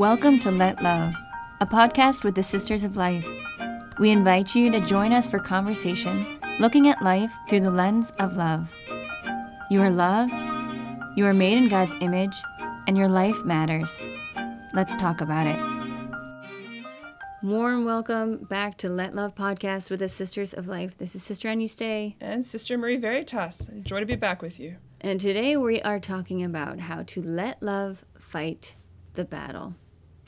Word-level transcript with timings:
Welcome 0.00 0.38
to 0.38 0.50
Let 0.50 0.82
Love, 0.82 1.12
a 1.60 1.66
podcast 1.66 2.24
with 2.24 2.34
the 2.34 2.42
Sisters 2.42 2.84
of 2.84 2.96
Life. 2.96 3.28
We 3.98 4.08
invite 4.08 4.54
you 4.54 4.70
to 4.70 4.80
join 4.80 5.12
us 5.12 5.26
for 5.26 5.38
conversation 5.38 6.40
looking 6.58 6.88
at 6.88 7.02
life 7.02 7.30
through 7.50 7.60
the 7.60 7.70
lens 7.70 8.10
of 8.18 8.34
love. 8.34 8.72
You 9.70 9.82
are 9.82 9.90
loved, 9.90 10.32
you 11.16 11.26
are 11.26 11.34
made 11.34 11.58
in 11.58 11.68
God's 11.68 11.92
image, 12.00 12.34
and 12.86 12.96
your 12.96 13.08
life 13.08 13.44
matters. 13.44 13.94
Let's 14.72 14.96
talk 14.96 15.20
about 15.20 15.46
it. 15.46 15.60
Warm 17.42 17.84
welcome 17.84 18.38
back 18.48 18.78
to 18.78 18.88
Let 18.88 19.14
Love 19.14 19.34
podcast 19.34 19.90
with 19.90 20.00
the 20.00 20.08
Sisters 20.08 20.54
of 20.54 20.66
Life. 20.66 20.96
This 20.96 21.14
is 21.14 21.22
Sister 21.22 21.50
Anuste. 21.50 22.14
And 22.22 22.42
Sister 22.42 22.78
Marie 22.78 22.96
Veritas. 22.96 23.68
Joy 23.82 24.00
to 24.00 24.06
be 24.06 24.16
back 24.16 24.40
with 24.40 24.58
you. 24.58 24.76
And 25.02 25.20
today 25.20 25.58
we 25.58 25.82
are 25.82 26.00
talking 26.00 26.42
about 26.42 26.80
how 26.80 27.02
to 27.02 27.20
let 27.20 27.62
love 27.62 28.02
fight 28.18 28.76
the 29.12 29.24
battle. 29.24 29.74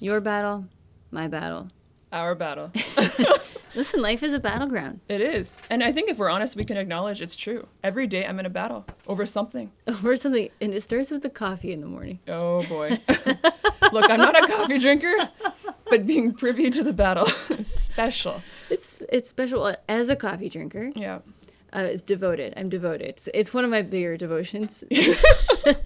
Your 0.03 0.21
battle, 0.21 0.67
my 1.13 1.29
battle. 1.29 1.69
Our 2.13 2.35
battle. 2.35 2.73
Listen, 3.77 4.03
life 4.03 4.25
is 4.25 4.33
a 4.33 4.41
battleground. 4.41 4.99
It 5.07 5.21
is. 5.21 5.61
And 5.71 5.81
I 5.81 5.93
think 5.93 6.11
if 6.11 6.19
we're 6.19 6.29
honest, 6.29 6.57
we 6.57 6.65
can 6.65 6.77
acknowledge 6.77 7.23
it's 7.23 7.37
true. 7.37 7.69
Every 7.85 8.09
day 8.09 8.27
I'm 8.27 8.41
in 8.41 8.45
a 8.45 8.51
battle 8.51 8.85
over 9.07 9.25
something. 9.27 9.71
Over 9.87 10.17
something. 10.17 10.49
And 10.61 10.75
it 10.75 10.83
starts 10.83 11.13
with 11.13 11.23
the 11.23 11.31
coffee 11.31 11.71
in 11.71 11.81
the 11.81 11.87
morning. 11.87 12.19
Oh 12.27 12.65
boy. 12.65 13.01
Look, 13.93 14.11
I'm 14.11 14.19
not 14.19 14.43
a 14.43 14.53
coffee 14.53 14.81
drinker, 14.81 15.15
but 15.89 16.05
being 16.05 16.35
privy 16.35 16.69
to 16.71 16.83
the 16.83 16.93
battle 16.93 17.29
is 17.51 17.73
special. 17.73 18.43
It's 18.71 19.01
it's 19.09 19.31
special 19.31 19.63
uh, 19.63 19.77
as 19.89 20.09
a 20.09 20.17
coffee 20.17 20.49
drinker. 20.49 20.91
Yeah. 20.97 21.21
Uh, 21.75 21.81
it's 21.81 22.03
devoted. 22.03 22.53
I'm 22.57 22.69
devoted. 22.69 23.09
It's, 23.09 23.29
it's 23.33 23.55
one 23.55 23.65
of 23.65 23.71
my 23.71 23.81
bigger 23.83 24.17
devotions. 24.19 24.85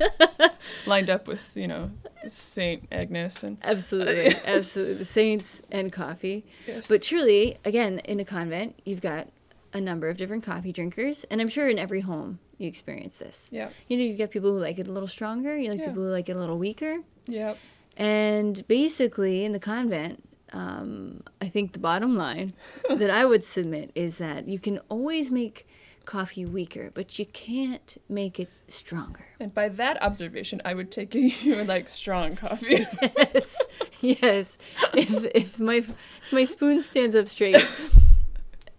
Lined 0.87 1.11
up 1.11 1.29
with, 1.29 1.57
you 1.57 1.69
know, 1.69 1.91
Saint 2.27 2.89
Agnes 2.91 3.43
and 3.43 3.57
absolutely, 3.63 4.35
absolutely, 4.47 4.95
the 4.95 5.05
saints 5.05 5.63
and 5.71 5.93
coffee. 5.93 6.45
Yes. 6.67 6.89
But 6.89 7.03
truly, 7.03 7.59
again, 7.65 8.01
in 8.01 8.19
a 8.21 8.25
convent, 8.25 8.81
you've 8.85 9.01
got 9.01 9.29
a 9.73 9.81
number 9.81 10.09
of 10.09 10.17
different 10.17 10.43
coffee 10.45 10.73
drinkers, 10.73 11.25
and 11.31 11.41
I'm 11.41 11.49
sure 11.49 11.69
in 11.69 11.79
every 11.79 12.01
home 12.01 12.39
you 12.59 12.67
experience 12.69 13.19
this. 13.19 13.47
Yeah. 13.51 13.69
You 13.89 13.97
know, 13.97 14.03
you 14.05 14.15
get 14.15 14.31
people 14.31 14.51
who 14.53 14.59
like 14.59 14.79
it 14.79 14.89
a 14.89 14.93
little 14.93 15.09
stronger. 15.09 15.57
You 15.57 15.71
like 15.71 15.81
Yeah. 15.81 15.89
people 15.89 16.03
who 16.05 16.11
like 16.11 16.29
it 16.29 16.37
a 16.37 16.39
little 16.39 16.59
weaker. 16.59 16.99
Yep. 17.27 17.59
And 17.97 18.67
basically, 18.67 19.45
in 19.45 19.53
the 19.53 19.61
convent, 19.61 20.23
um, 20.53 21.23
I 21.41 21.49
think 21.49 21.73
the 21.73 21.79
bottom 21.79 22.17
line 22.17 22.53
that 22.89 23.11
I 23.11 23.25
would 23.25 23.43
submit 23.45 23.91
is 23.95 24.17
that 24.17 24.49
you 24.49 24.59
can 24.59 24.79
always 24.89 25.31
make 25.31 25.67
coffee 26.07 26.47
weaker, 26.47 26.91
but 26.95 27.19
you 27.19 27.27
can't 27.27 27.97
make 28.09 28.41
it 28.41 28.49
stronger. 28.69 29.27
And 29.41 29.53
by 29.53 29.69
that 29.69 30.03
observation, 30.03 30.63
I 30.65 30.73
would 30.75 30.91
take 30.91 31.15
it 31.15 31.21
you 31.45 31.57
would 31.57 31.69
like 31.69 31.89
strong 31.89 32.37
coffee. 32.37 32.87
Yes, 33.03 33.59
yes. 34.01 34.57
If 34.95 35.25
if 35.35 35.59
my 35.59 35.75
if 35.77 35.93
my 36.33 36.45
spoon 36.45 36.83
stands 36.83 37.15
up 37.15 37.29
straight, 37.29 37.57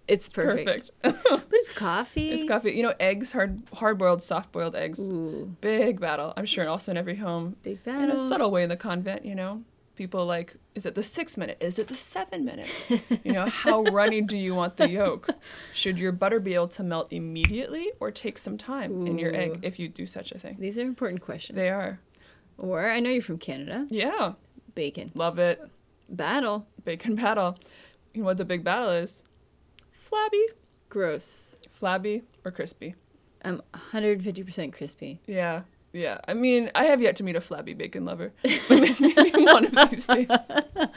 it's 0.08 0.30
perfect. 0.30 0.92
Perfect. 1.04 1.24
But 1.30 1.44
it's 1.52 1.70
coffee. 1.70 2.30
it's 2.32 2.46
coffee. 2.46 2.72
You 2.72 2.84
know, 2.84 2.94
eggs, 3.00 3.32
hard 3.34 3.62
hard 3.74 3.98
boiled, 3.98 4.22
soft 4.24 4.52
boiled 4.52 4.76
eggs. 4.76 5.10
Ooh, 5.10 5.56
Big 5.62 6.00
battle. 6.00 6.34
I'm 6.38 6.46
sure 6.46 6.68
also 6.68 6.92
in 6.92 6.98
every 6.98 7.16
home. 7.18 7.56
big 7.64 7.84
battle. 7.84 8.04
in 8.04 8.12
a 8.12 8.20
subtle 8.30 8.52
way 8.52 8.64
in 8.64 8.70
the 8.70 8.78
convent, 8.78 9.26
you 9.26 9.36
know. 9.36 9.64
People 9.98 10.26
like, 10.26 10.56
is 10.76 10.86
it 10.86 10.94
the 10.96 11.02
six 11.04 11.36
minute? 11.36 11.58
Is 11.60 11.80
it 11.80 11.88
the 11.88 11.96
seven 11.96 12.46
minute? 12.46 12.70
You 13.26 13.34
know, 13.34 13.48
how 13.48 13.82
runny 13.84 14.22
do 14.22 14.38
you 14.38 14.56
want 14.56 14.78
the 14.78 14.88
yolk? 14.88 15.30
Should 15.74 15.98
your 16.00 16.12
butter 16.14 16.40
be 16.40 16.54
able 16.54 16.68
to 16.70 16.84
melt 16.84 17.08
immediately 17.12 17.92
or 18.00 18.12
take 18.12 18.38
some 18.38 18.58
time 18.58 19.06
in 19.08 19.18
your 19.20 19.34
egg 19.36 19.60
if 19.64 19.80
you 19.80 19.90
do 19.90 20.06
such 20.06 20.32
a 20.32 20.38
thing? 20.40 20.56
These 20.60 20.78
are 20.78 20.82
important 20.84 21.22
questions. 21.22 21.58
They 21.58 21.70
are. 21.70 22.00
Or 22.58 22.90
I 22.90 23.00
know 23.02 23.10
you're 23.10 23.22
from 23.22 23.38
Canada. 23.40 23.86
Yeah, 23.90 24.34
Bacon 24.76 25.12
love 25.16 25.40
it. 25.40 25.60
battle. 26.10 26.68
Bacon 26.86 27.16
battle. 27.16 27.58
You 28.14 28.22
know 28.22 28.26
what 28.28 28.38
the 28.38 28.46
big 28.46 28.64
battle 28.64 28.90
is? 28.90 29.24
Flabby. 29.92 30.46
Gross. 30.90 31.44
Flabby 31.72 32.22
or 32.46 32.52
crispy? 32.52 32.96
I'm 33.44 33.62
150% 33.74 34.74
crispy. 34.74 35.20
Yeah. 35.28 35.62
Yeah, 35.94 36.20
I 36.28 36.34
mean, 36.34 36.70
I 36.76 36.86
have 36.86 37.02
yet 37.02 37.16
to 37.18 37.24
meet 37.24 37.36
a 37.36 37.42
flabby 37.42 37.74
bacon 37.74 38.06
lover. 38.06 38.34
One 38.68 39.66
of 39.78 39.90
these 39.90 40.06
days. 40.08 40.28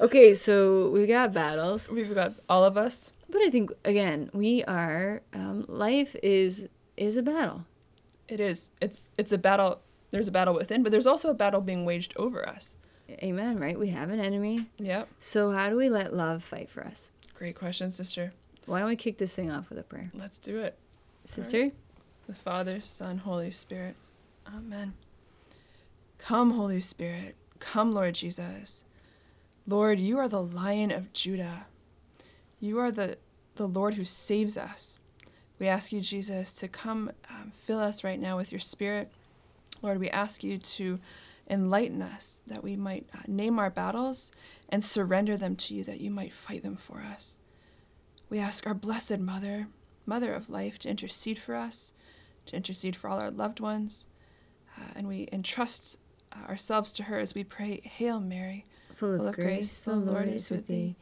Okay, 0.00 0.34
so 0.34 0.90
we 0.90 1.06
got 1.06 1.32
battles, 1.32 1.88
We've 1.88 2.14
got 2.14 2.34
all 2.48 2.64
of 2.64 2.76
us. 2.76 3.12
but 3.28 3.42
I 3.42 3.50
think 3.50 3.72
again 3.84 4.30
we 4.32 4.62
are. 4.64 5.22
Um, 5.34 5.64
life 5.68 6.14
is 6.22 6.68
is 6.96 7.16
a 7.16 7.22
battle. 7.22 7.64
It 8.28 8.38
is. 8.40 8.70
It's 8.80 9.10
it's 9.18 9.32
a 9.32 9.38
battle. 9.38 9.80
There's 10.10 10.28
a 10.28 10.32
battle 10.32 10.54
within, 10.54 10.84
but 10.84 10.92
there's 10.92 11.06
also 11.08 11.30
a 11.30 11.34
battle 11.34 11.60
being 11.60 11.84
waged 11.84 12.12
over 12.16 12.48
us. 12.48 12.76
Amen. 13.24 13.58
Right? 13.58 13.76
We 13.76 13.88
have 13.88 14.10
an 14.10 14.20
enemy. 14.20 14.66
Yep. 14.78 15.08
So 15.18 15.50
how 15.50 15.68
do 15.68 15.74
we 15.76 15.88
let 15.90 16.14
love 16.14 16.44
fight 16.44 16.70
for 16.70 16.84
us? 16.86 17.10
Great 17.34 17.56
question, 17.56 17.90
sister. 17.90 18.32
Why 18.66 18.78
don't 18.78 18.88
we 18.88 18.96
kick 18.96 19.18
this 19.18 19.34
thing 19.34 19.50
off 19.50 19.68
with 19.68 19.78
a 19.78 19.82
prayer, 19.82 20.10
Let's 20.14 20.38
do 20.38 20.58
it. 20.58 20.76
sister? 21.24 21.70
The 22.28 22.34
Father, 22.34 22.82
Son, 22.82 23.18
Holy 23.18 23.50
Spirit. 23.50 23.96
Amen. 24.46 24.92
Come, 26.18 26.50
Holy 26.50 26.78
Spirit. 26.78 27.36
Come, 27.58 27.92
Lord 27.92 28.16
Jesus. 28.16 28.84
Lord, 29.66 29.98
you 29.98 30.18
are 30.18 30.28
the 30.28 30.42
Lion 30.42 30.92
of 30.92 31.14
Judah. 31.14 31.64
You 32.60 32.78
are 32.80 32.90
the, 32.90 33.16
the 33.56 33.66
Lord 33.66 33.94
who 33.94 34.04
saves 34.04 34.58
us. 34.58 34.98
We 35.58 35.68
ask 35.68 35.90
you, 35.90 36.02
Jesus, 36.02 36.52
to 36.54 36.68
come 36.68 37.12
um, 37.30 37.52
fill 37.64 37.78
us 37.78 38.04
right 38.04 38.20
now 38.20 38.36
with 38.36 38.52
your 38.52 38.60
Spirit. 38.60 39.10
Lord, 39.80 39.98
we 39.98 40.10
ask 40.10 40.44
you 40.44 40.58
to 40.58 41.00
enlighten 41.48 42.02
us 42.02 42.40
that 42.46 42.62
we 42.62 42.76
might 42.76 43.06
uh, 43.14 43.20
name 43.26 43.58
our 43.58 43.70
battles 43.70 44.32
and 44.68 44.84
surrender 44.84 45.38
them 45.38 45.56
to 45.56 45.74
you, 45.74 45.82
that 45.84 46.00
you 46.00 46.10
might 46.10 46.34
fight 46.34 46.62
them 46.62 46.76
for 46.76 47.00
us. 47.00 47.38
We 48.28 48.38
ask 48.38 48.66
our 48.66 48.74
Blessed 48.74 49.18
Mother, 49.18 49.68
Mother 50.04 50.34
of 50.34 50.50
Life, 50.50 50.78
to 50.80 50.90
intercede 50.90 51.38
for 51.38 51.54
us, 51.54 51.92
to 52.48 52.56
intercede 52.56 52.96
for 52.96 53.08
all 53.08 53.18
our 53.18 53.30
loved 53.30 53.60
ones. 53.60 54.06
Uh, 54.76 54.92
and 54.96 55.08
we 55.08 55.28
entrust 55.32 55.98
ourselves 56.48 56.92
to 56.94 57.04
her 57.04 57.18
as 57.18 57.34
we 57.34 57.44
pray, 57.44 57.80
Hail 57.84 58.20
Mary, 58.20 58.64
Full 58.94 59.26
of 59.28 59.34
grace, 59.34 59.80
the 59.82 59.94
Lord 59.94 60.28
is 60.28 60.50
with 60.50 60.66
thee. 60.66 60.96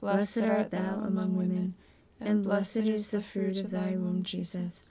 Blessed 0.00 0.42
art 0.42 0.70
thou 0.70 1.02
among 1.06 1.36
women, 1.36 1.74
and 2.20 2.42
blessed 2.42 2.78
is 2.78 3.08
the 3.08 3.22
fruit 3.22 3.60
of 3.60 3.70
thy 3.70 3.90
womb, 3.90 4.22
Jesus. 4.22 4.90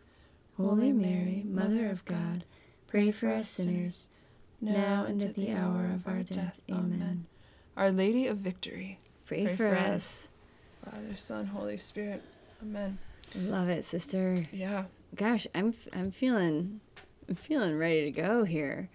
Holy 0.58 0.92
Mary, 0.92 1.44
Mother 1.46 1.90
of 1.90 2.06
God, 2.06 2.44
pray 2.88 3.12
for 3.12 3.30
us 3.30 3.50
sinners, 3.50 4.10
now 4.62 5.06
and 5.06 5.22
at 5.24 5.36
the 5.36 5.52
hour 5.52 5.92
of 5.94 6.08
our 6.08 6.24
death. 6.24 6.62
Amen. 6.70 7.26
Our 7.76 7.92
Lady 7.92 8.28
of 8.28 8.38
Victory, 8.38 9.00
Pray, 9.26 9.46
Pray 9.46 9.56
for, 9.56 9.70
for 9.70 9.78
us. 9.78 10.28
Father, 10.86 11.16
Son, 11.16 11.48
Holy 11.48 11.78
Spirit. 11.78 12.22
Amen. 12.62 13.00
Love 13.36 13.70
it, 13.70 13.86
sister. 13.86 14.46
Yeah, 14.52 14.86
Gosh, 15.16 15.48
I'm 15.54 15.74
I'm 15.94 16.12
feeling 16.12 16.80
I'm 17.28 17.36
feeling 17.36 17.78
ready 17.78 18.04
to 18.06 18.12
go 18.12 18.44
here. 18.44 18.90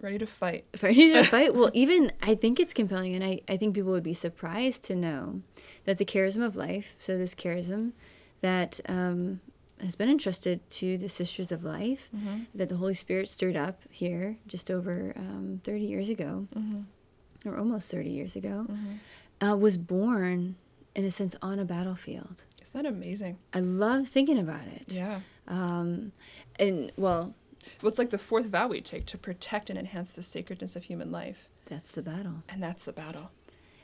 ready 0.00 0.18
to 0.18 0.26
fight. 0.26 0.64
Ready 0.82 1.12
to 1.12 1.24
fight? 1.34 1.54
well, 1.54 1.70
even 1.74 2.12
I 2.22 2.34
think 2.34 2.58
it's 2.60 2.72
compelling, 2.72 3.14
and 3.14 3.24
I, 3.24 3.40
I 3.48 3.56
think 3.56 3.74
people 3.74 3.90
would 3.92 4.02
be 4.02 4.14
surprised 4.14 4.82
to 4.84 4.94
know 4.94 5.42
that 5.84 5.98
the 5.98 6.04
charism 6.04 6.44
of 6.44 6.56
life, 6.56 6.94
so 7.00 7.16
this 7.18 7.34
charism 7.34 7.92
that 8.40 8.80
um, 8.88 9.40
has 9.82 9.96
been 9.96 10.08
entrusted 10.10 10.60
to 10.70 10.96
the 10.98 11.08
Sisters 11.08 11.52
of 11.52 11.64
Life, 11.64 12.08
Mm-hmm. 12.16 12.44
that 12.54 12.68
the 12.70 12.76
Holy 12.76 12.94
Spirit 12.94 13.28
stirred 13.28 13.56
up 13.56 13.82
here 13.90 14.36
just 14.46 14.70
over 14.70 15.12
um, 15.16 15.60
30 15.64 15.80
years 15.84 16.08
ago, 16.08 16.46
Mm-hmm. 16.56 17.48
or 17.48 17.58
almost 17.58 17.90
30 17.90 18.08
years 18.10 18.36
ago, 18.36 18.66
Mm-hmm. 18.70 19.46
uh, 19.46 19.56
was 19.56 19.76
born, 19.76 20.56
in 20.94 21.04
a 21.04 21.10
sense, 21.10 21.34
on 21.42 21.58
a 21.58 21.64
battlefield. 21.64 22.42
Isn't 22.62 22.82
that 22.82 22.88
amazing? 22.88 23.38
I 23.52 23.60
love 23.60 24.08
thinking 24.08 24.38
about 24.38 24.66
it. 24.66 24.84
Yeah. 24.88 25.20
Um, 25.48 26.12
and, 26.58 26.92
well, 26.96 27.34
it's 27.82 27.98
like 27.98 28.10
the 28.10 28.18
fourth 28.18 28.46
vow 28.46 28.68
we 28.68 28.80
take 28.80 29.06
to 29.06 29.18
protect 29.18 29.70
and 29.70 29.78
enhance 29.78 30.12
the 30.12 30.22
sacredness 30.22 30.76
of 30.76 30.84
human 30.84 31.10
life. 31.10 31.48
that's 31.66 31.92
the 31.92 32.02
battle. 32.02 32.42
And 32.48 32.62
that's 32.62 32.84
the 32.84 32.92
battle. 32.92 33.30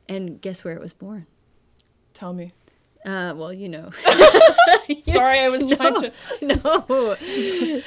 And 0.08 0.40
guess 0.40 0.64
where 0.64 0.74
it 0.74 0.80
was 0.80 0.92
born? 0.92 1.26
Tell 2.14 2.32
me. 2.32 2.52
Uh, 3.04 3.34
well, 3.36 3.52
you 3.52 3.68
know. 3.68 3.90
Sorry, 5.02 5.38
I 5.38 5.48
was 5.48 5.66
trying 5.66 5.94
to. 5.94 6.12
no, 6.42 7.16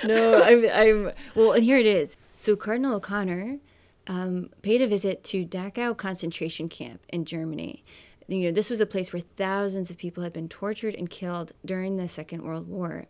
no. 0.03 0.43
I'm, 0.43 0.65
I'm. 0.71 1.11
Well, 1.35 1.53
and 1.53 1.63
here 1.63 1.77
it 1.77 1.85
is. 1.85 2.17
So 2.35 2.55
Cardinal 2.55 2.95
O'Connor 2.95 3.57
um, 4.07 4.49
paid 4.61 4.81
a 4.81 4.87
visit 4.87 5.23
to 5.25 5.45
Dachau 5.45 5.95
concentration 5.95 6.69
camp 6.69 7.01
in 7.09 7.25
Germany. 7.25 7.83
You 8.27 8.45
know, 8.45 8.51
this 8.51 8.69
was 8.69 8.79
a 8.79 8.85
place 8.85 9.11
where 9.11 9.23
thousands 9.37 9.89
of 9.89 9.97
people 9.97 10.23
had 10.23 10.33
been 10.33 10.49
tortured 10.49 10.95
and 10.95 11.09
killed 11.09 11.53
during 11.65 11.97
the 11.97 12.07
Second 12.07 12.43
World 12.43 12.67
War. 12.67 13.07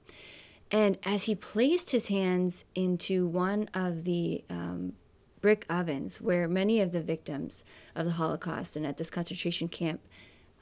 And 0.71 0.98
as 1.04 1.24
he 1.24 1.36
placed 1.36 1.92
his 1.92 2.07
hands 2.07 2.66
into 2.75 3.27
one 3.27 3.69
of 3.74 4.04
the 4.04 4.44
um, 4.50 4.94
brick 5.42 5.66
ovens 5.69 6.21
where 6.21 6.48
many 6.48 6.80
of 6.80 6.92
the 6.92 7.01
victims 7.01 7.63
of 7.95 8.06
the 8.06 8.12
Holocaust 8.12 8.75
and 8.75 8.86
at 8.86 8.98
this 8.98 9.10
concentration 9.10 9.68
camp 9.68 10.01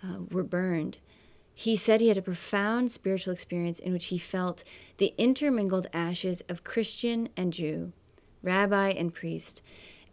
uh, 0.03 0.19
were 0.31 0.43
burned, 0.43 0.97
he 1.53 1.75
said 1.75 1.99
he 1.99 2.09
had 2.09 2.19
a 2.19 2.21
profound 2.21 2.91
spiritual 2.91 3.33
experience 3.33 3.79
in 3.79 3.91
which 3.91 4.05
he 4.05 4.17
felt 4.17 4.63
the 4.97 5.13
intermingled 5.17 5.87
ashes 5.91 6.41
of 6.47 6.63
Christian 6.63 7.29
and 7.35 7.51
Jew, 7.51 7.93
rabbi 8.43 8.89
and 8.89 9.13
priest, 9.13 9.61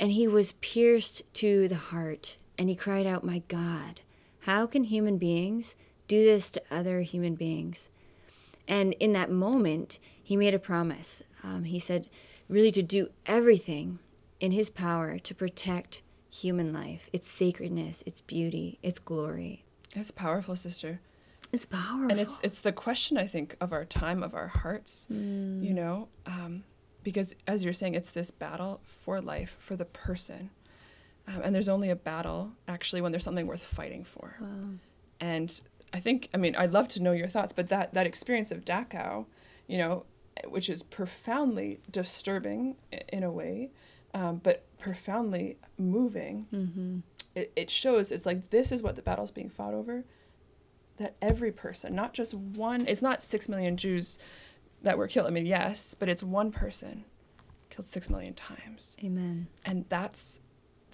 And 0.00 0.11
he 0.11 0.26
was 0.26 0.52
pierced 0.52 1.23
to 1.35 1.69
the 1.69 1.75
heart, 1.76 2.38
and 2.56 2.69
he 2.69 2.75
cried 2.75 3.06
out, 3.06 3.25
My 3.25 3.43
God, 3.46 4.00
how 4.41 4.67
can 4.67 4.85
human 4.85 5.19
beings 5.19 5.76
do 6.08 6.25
this 6.25 6.50
to 6.52 6.62
other 6.70 7.02
human 7.02 7.35
beings? 7.35 7.91
And 8.66 8.94
in 8.94 9.12
that 9.12 9.31
moment, 9.31 9.99
he 10.22 10.37
made 10.37 10.55
a 10.55 10.58
promise. 10.58 11.22
Um, 11.43 11.64
he 11.64 11.78
said, 11.78 12.08
really, 12.49 12.70
to 12.70 12.82
do 12.82 13.11
everything 13.26 13.99
in 14.40 14.52
his 14.52 14.70
power 14.70 15.19
to 15.19 15.34
protect 15.34 16.02
human 16.31 16.72
life, 16.72 17.08
its 17.12 17.28
sacredness, 17.28 18.02
its 18.06 18.20
beauty, 18.20 18.78
its 18.82 18.99
glory. 18.99 19.64
It's 19.94 20.11
powerful, 20.11 20.56
sister. 20.56 21.00
It's 21.52 21.64
powerful. 21.64 22.11
And 22.11 22.19
it's 22.19 22.40
it's 22.43 22.61
the 22.61 22.72
question 22.72 23.16
I 23.16 23.26
think 23.28 23.56
of 23.61 23.72
our 23.72 23.84
time, 23.84 24.22
of 24.25 24.34
our 24.34 24.49
hearts. 24.49 25.06
Mm. 25.12 25.62
You 25.62 25.72
know, 25.72 26.08
um, 26.26 26.64
because 27.05 27.32
as 27.46 27.62
you're 27.62 27.72
saying, 27.72 27.94
it's 27.94 28.10
this 28.10 28.31
battle 28.32 28.81
for 28.84 29.20
life, 29.20 29.56
for 29.60 29.76
the 29.76 29.84
person. 29.84 30.50
Um, 31.28 31.43
and 31.44 31.55
there's 31.55 31.69
only 31.69 31.90
a 31.90 31.96
battle 31.96 32.52
actually 32.67 33.00
when 33.02 33.12
there's 33.12 33.25
something 33.25 33.46
worth 33.46 33.62
fighting 33.62 34.05
for. 34.05 34.37
Wow. 34.40 34.49
And 35.20 35.60
I 35.94 36.00
think, 36.00 36.29
I 36.35 36.38
mean, 36.38 36.56
I'd 36.56 36.73
love 36.73 36.88
to 36.88 37.02
know 37.02 37.12
your 37.12 37.29
thoughts, 37.29 37.52
but 37.52 37.69
that 37.69 37.94
that 37.94 38.05
experience 38.06 38.50
of 38.50 38.64
Dachau, 38.64 39.26
you 39.69 39.79
know, 39.79 40.05
which 40.49 40.69
is 40.69 40.82
profoundly 40.82 41.81
disturbing 41.91 42.76
in 43.12 43.23
a 43.23 43.31
way, 43.31 43.70
um, 44.12 44.41
but 44.43 44.64
profoundly 44.79 45.56
moving. 45.79 46.46
Mm-hmm. 46.52 46.99
It, 47.37 47.52
it 47.55 47.70
shows 47.70 48.11
it's 48.11 48.26
like 48.26 48.50
this 48.50 48.73
is 48.73 48.82
what 48.82 48.96
the 48.96 49.02
battle's 49.02 49.31
being 49.31 49.49
fought 49.49 49.73
over. 49.73 50.05
That 50.96 51.14
every 51.23 51.52
person, 51.52 51.94
not 51.94 52.12
just 52.12 52.35
one, 52.35 52.87
it's 52.87 53.02
not 53.02 53.23
six 53.23 53.49
million 53.49 53.76
Jews 53.76 54.19
that 54.82 54.99
were 54.99 55.08
killed. 55.08 55.29
I 55.29 55.31
mean, 55.31 55.46
yes, 55.46 55.94
but 55.94 56.08
it's 56.08 56.23
one 56.23 56.50
person 56.50 57.05
killed 57.70 57.87
six 57.87 58.11
million 58.11 58.35
times, 58.35 58.96
Amen. 59.02 59.46
and 59.64 59.85
that's 59.88 60.41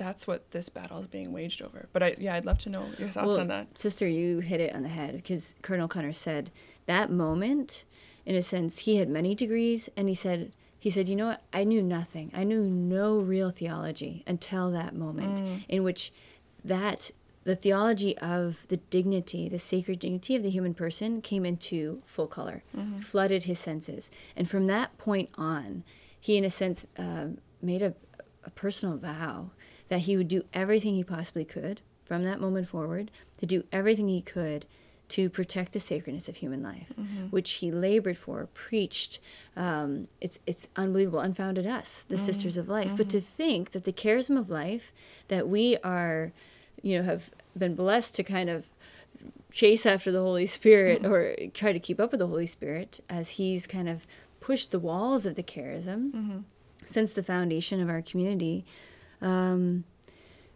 that's 0.01 0.27
what 0.27 0.51
this 0.51 0.69
battle 0.69 0.99
is 0.99 1.07
being 1.07 1.31
waged 1.33 1.61
over. 1.63 1.89
But 1.93 2.03
I, 2.03 2.17
yeah, 2.19 2.35
I'd 2.35 2.45
love 2.47 2.59
to 2.61 2.71
know 2.71 2.87
your 2.99 3.11
thoughts 3.11 3.27
Well, 3.29 3.41
on 3.41 3.49
that. 3.49 3.79
Sister, 3.79 4.09
you 4.09 4.41
hit 4.41 4.61
it 4.61 4.75
on 4.75 4.83
the 4.83 4.89
head 4.89 5.15
because 5.15 5.55
Cardinal 5.63 5.85
O'Connor 5.85 6.15
said 6.15 6.51
that 6.87 7.11
moment, 7.13 7.85
in 8.25 8.35
a 8.35 8.43
sense, 8.43 8.79
he 8.79 8.97
had 8.97 9.09
many 9.09 9.35
degrees, 9.35 9.89
and 9.97 10.09
he 10.09 10.15
said, 10.15 10.53
he 10.79 10.89
said, 10.91 11.09
you 11.09 11.17
know 11.17 11.27
what? 11.27 11.43
I 11.53 11.65
knew 11.65 11.83
nothing. 11.83 12.31
I 12.35 12.45
knew 12.45 12.63
no 12.63 13.19
real 13.19 13.51
theology 13.51 14.25
until 14.27 14.71
that 14.73 14.95
moment, 14.95 15.39
Mm. 15.43 15.65
in 15.69 15.83
which 15.85 16.13
that 16.65 17.11
the 17.45 17.57
theology 17.57 18.17
of 18.19 18.57
the 18.69 18.77
dignity, 18.79 19.49
the 19.49 19.59
sacred 19.59 19.99
dignity 19.99 20.35
of 20.37 20.43
the 20.43 20.51
human 20.51 20.75
person, 20.75 21.21
came 21.23 21.45
into 21.45 22.03
full 22.07 22.27
color, 22.27 22.63
Mm-hmm. 22.77 23.01
flooded 23.01 23.45
his 23.45 23.59
senses, 23.59 24.11
and 24.37 24.49
from 24.49 24.67
that 24.69 24.97
point 24.99 25.29
on, 25.37 25.85
he, 26.19 26.37
in 26.37 26.45
a 26.45 26.51
sense, 26.51 26.87
uh, 26.99 27.27
made 27.63 27.83
a, 27.83 27.95
a 28.45 28.51
personal 28.51 28.97
vow 28.97 29.51
that 29.91 30.01
he 30.01 30.17
would 30.17 30.29
do 30.29 30.45
everything 30.55 30.95
he 30.95 31.05
possibly 31.05 31.45
could 31.45 31.83
from 32.07 32.25
that 32.25 32.41
moment 32.41 32.69
forward 32.69 33.11
to 33.39 33.47
do 33.47 33.65
everything 33.71 34.09
he 34.09 34.23
could 34.23 34.65
to 35.11 35.29
protect 35.29 35.73
the 35.73 35.81
sacredness 35.81 36.29
of 36.29 36.37
human 36.37 36.63
life, 36.63 36.87
mm-hmm. 36.99 37.27
which 37.27 37.51
he 37.55 37.73
labored 37.73 38.17
for, 38.17 38.49
preached. 38.55 39.19
Um, 39.57 40.07
it's 40.21 40.39
it's 40.47 40.69
unbelievable, 40.77 41.19
unfounded 41.19 41.67
us, 41.67 42.05
the 42.09 42.15
mm-hmm. 42.15 42.25
sisters 42.25 42.57
of 42.57 42.69
life. 42.69 42.97
But 42.97 43.09
to 43.11 43.19
mm-hmm. 43.19 43.27
think 43.27 43.73
that 43.73 43.85
the 43.85 43.93
charism 43.93 44.39
of 44.39 44.51
life 44.51 44.93
that 45.29 45.49
we 45.49 45.77
are, 45.83 46.33
you 46.81 46.97
know, 46.97 47.05
have 47.05 47.31
been 47.59 47.75
blessed 47.75 48.15
to 48.17 48.23
kind 48.23 48.49
of 48.49 48.67
chase 49.51 49.85
after 49.85 50.13
the 50.13 50.21
Holy 50.21 50.47
Spirit 50.47 51.05
or 51.05 51.35
try 51.55 51.73
to 51.73 51.81
keep 51.81 51.99
up 51.99 52.13
with 52.13 52.21
the 52.21 52.29
Holy 52.29 52.47
Spirit 52.47 53.01
as 53.09 53.31
he's 53.31 53.67
kind 53.67 53.89
of 53.89 54.07
pushed 54.39 54.71
the 54.71 54.79
walls 54.79 55.27
of 55.27 55.35
the 55.35 55.43
charism 55.43 56.13
since 56.87 57.13
the 57.13 57.23
foundation 57.23 57.81
of 57.81 57.89
our 57.89 58.01
community. 58.01 58.65
Um, 59.21 59.85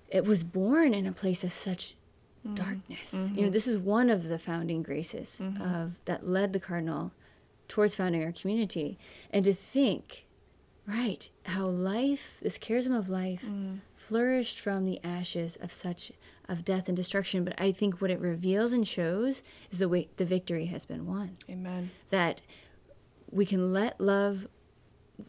it 0.08 0.25
was 0.25 0.44
born 0.44 0.94
in 0.94 1.06
a 1.06 1.12
place 1.12 1.44
of 1.44 1.52
such 1.52 1.94
mm-hmm. 2.46 2.55
darkness. 2.55 3.12
You 3.12 3.19
mm-hmm. 3.19 3.43
know, 3.43 3.50
this 3.50 3.66
is 3.66 3.78
one 3.78 4.11
of 4.11 4.28
the 4.28 4.38
founding 4.38 4.82
graces 4.82 5.40
mm-hmm. 5.43 5.62
of 5.62 5.93
that 6.05 6.28
led 6.28 6.52
the 6.52 6.61
cardinal 6.61 7.12
towards 7.69 7.94
founding 7.94 8.22
our 8.22 8.32
community. 8.32 8.99
And 9.31 9.44
to 9.44 9.55
think, 9.55 10.26
right, 10.87 11.28
how 11.46 11.66
life, 11.66 12.38
this 12.43 12.58
charism 12.58 12.96
of 12.96 13.08
life, 13.08 13.43
mm. 13.44 13.78
flourished 13.96 14.61
from 14.61 14.84
the 14.84 15.00
ashes 15.02 15.56
of 15.60 15.72
such 15.72 16.12
of 16.49 16.64
death 16.64 16.88
and 16.88 16.96
destruction. 16.96 17.44
But 17.44 17.60
I 17.60 17.72
think 17.72 18.00
what 18.00 18.10
it 18.10 18.20
reveals 18.20 18.72
and 18.72 18.87
shows 18.87 19.43
is 19.70 19.78
the 19.78 19.88
way 19.88 20.08
the 20.17 20.25
victory 20.25 20.67
has 20.67 20.84
been 20.84 21.06
won. 21.06 21.32
Amen. 21.49 21.90
That 22.10 22.43
we 23.31 23.46
can 23.46 23.72
let 23.72 24.00
love 24.00 24.46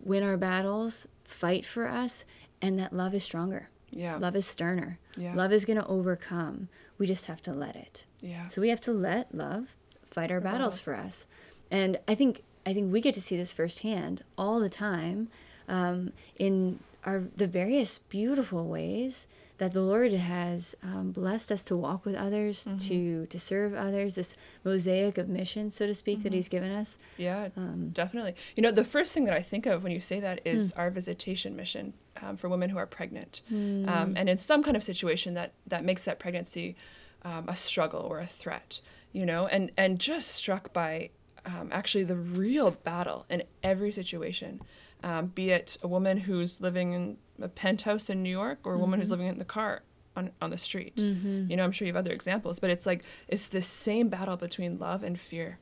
win 0.03 0.23
our 0.23 0.37
battles, 0.37 1.07
fight 1.23 1.65
for 1.65 1.87
us, 1.87 2.25
and 2.65 2.79
that 2.79 2.93
love 2.93 3.13
is 3.13 3.23
stronger. 3.23 3.69
Yeah. 3.91 4.17
Love 4.17 4.35
is 4.35 4.45
sterner. 4.45 4.99
Yeah. 5.15 5.35
Love 5.35 5.53
is 5.53 5.65
going 5.65 5.79
to 5.79 5.87
overcome. 5.87 6.67
We 6.97 7.05
just 7.07 7.25
have 7.25 7.41
to 7.43 7.53
let 7.53 7.75
it. 7.75 8.05
Yeah. 8.21 8.47
So 8.49 8.61
we 8.61 8.69
have 8.69 8.81
to 8.81 8.91
let 8.91 9.33
love 9.33 9.75
fight 10.09 10.31
our 10.31 10.41
battles 10.41 10.79
battles. 10.79 10.79
for 10.79 10.95
us. 10.95 11.25
And 11.71 11.99
I 12.07 12.15
think 12.15 12.43
I 12.65 12.73
think 12.73 12.91
we 12.91 13.01
get 13.01 13.13
to 13.15 13.21
see 13.21 13.37
this 13.37 13.53
firsthand 13.53 14.23
all 14.37 14.59
the 14.59 14.69
time 14.69 15.29
um, 15.67 16.11
in 16.37 16.79
our 17.03 17.23
the 17.35 17.47
various 17.47 17.99
beautiful 18.09 18.65
ways 18.65 19.27
that 19.57 19.71
the 19.73 19.81
Lord 19.81 20.11
has 20.13 20.75
um, 20.83 21.11
blessed 21.11 21.51
us 21.51 21.63
to 21.65 21.75
walk 21.77 22.05
with 22.05 22.15
others, 22.15 22.65
Mm-hmm. 22.65 22.77
to 22.89 23.25
to 23.27 23.39
serve 23.39 23.73
others. 23.73 24.15
This 24.15 24.35
mosaic 24.63 25.17
of 25.17 25.29
mission, 25.29 25.71
so 25.71 25.85
to 25.87 25.93
speak, 25.93 26.23
that 26.23 26.29
Mm-hmm. 26.29 26.35
He's 26.35 26.49
given 26.49 26.71
us. 26.71 26.97
Yeah, 27.17 27.49
Um, 27.55 27.89
definitely. 27.93 28.35
You 28.55 28.63
know, 28.63 28.71
the 28.71 28.83
first 28.83 29.13
thing 29.13 29.25
that 29.25 29.33
I 29.33 29.41
think 29.41 29.65
of 29.65 29.83
when 29.83 29.91
you 29.91 29.99
say 29.99 30.19
that 30.19 30.41
is 30.45 30.71
Hmm. 30.73 30.79
our 30.79 30.89
visitation 30.91 31.55
mission 31.55 31.93
um, 32.21 32.37
for 32.37 32.49
women 32.49 32.69
who 32.69 32.77
are 32.77 32.85
pregnant, 32.87 33.41
um, 33.51 34.13
and 34.17 34.29
in 34.29 34.37
some 34.37 34.61
kind 34.63 34.75
of 34.77 34.83
situation 34.83 35.33
that 35.35 35.53
that 35.67 35.83
makes 35.83 36.03
that 36.05 36.19
pregnancy 36.19 36.75
um, 37.23 37.45
a 37.47 37.55
struggle 37.55 38.01
or 38.01 38.19
a 38.19 38.27
threat. 38.27 38.81
You 39.13 39.25
know, 39.25 39.47
and 39.47 39.71
and 39.77 39.99
just 39.99 40.31
struck 40.31 40.73
by 40.73 41.09
um, 41.45 41.69
actually 41.71 42.03
the 42.03 42.15
real 42.17 42.71
battle 42.71 43.25
in 43.29 43.43
every 43.63 43.91
situation, 43.91 44.59
um, 45.03 45.27
be 45.27 45.51
it 45.51 45.77
a 45.81 45.87
woman 45.87 46.17
who's 46.27 46.59
living 46.59 46.91
in 46.93 47.17
a 47.41 47.47
penthouse 47.47 48.09
in 48.09 48.23
New 48.23 48.29
York 48.29 48.59
or 48.63 48.73
a 48.73 48.77
woman 48.77 48.97
Mm-hmm. 48.97 49.01
who's 49.01 49.11
living 49.11 49.27
in 49.27 49.37
the 49.39 49.45
car 49.45 49.83
on, 50.15 50.31
on 50.41 50.49
the 50.49 50.57
street. 50.57 50.93
You 50.97 51.55
know, 51.57 51.63
I'm 51.63 51.71
sure 51.71 51.85
you 51.87 51.93
have 51.93 51.99
other 52.05 52.13
examples, 52.13 52.59
but 52.59 52.69
it's 52.69 52.85
like 52.85 53.03
it's 53.27 53.47
the 53.47 53.61
same 53.61 54.07
battle 54.09 54.37
between 54.37 54.77
love 54.79 55.03
and 55.03 55.19
fear 55.19 55.59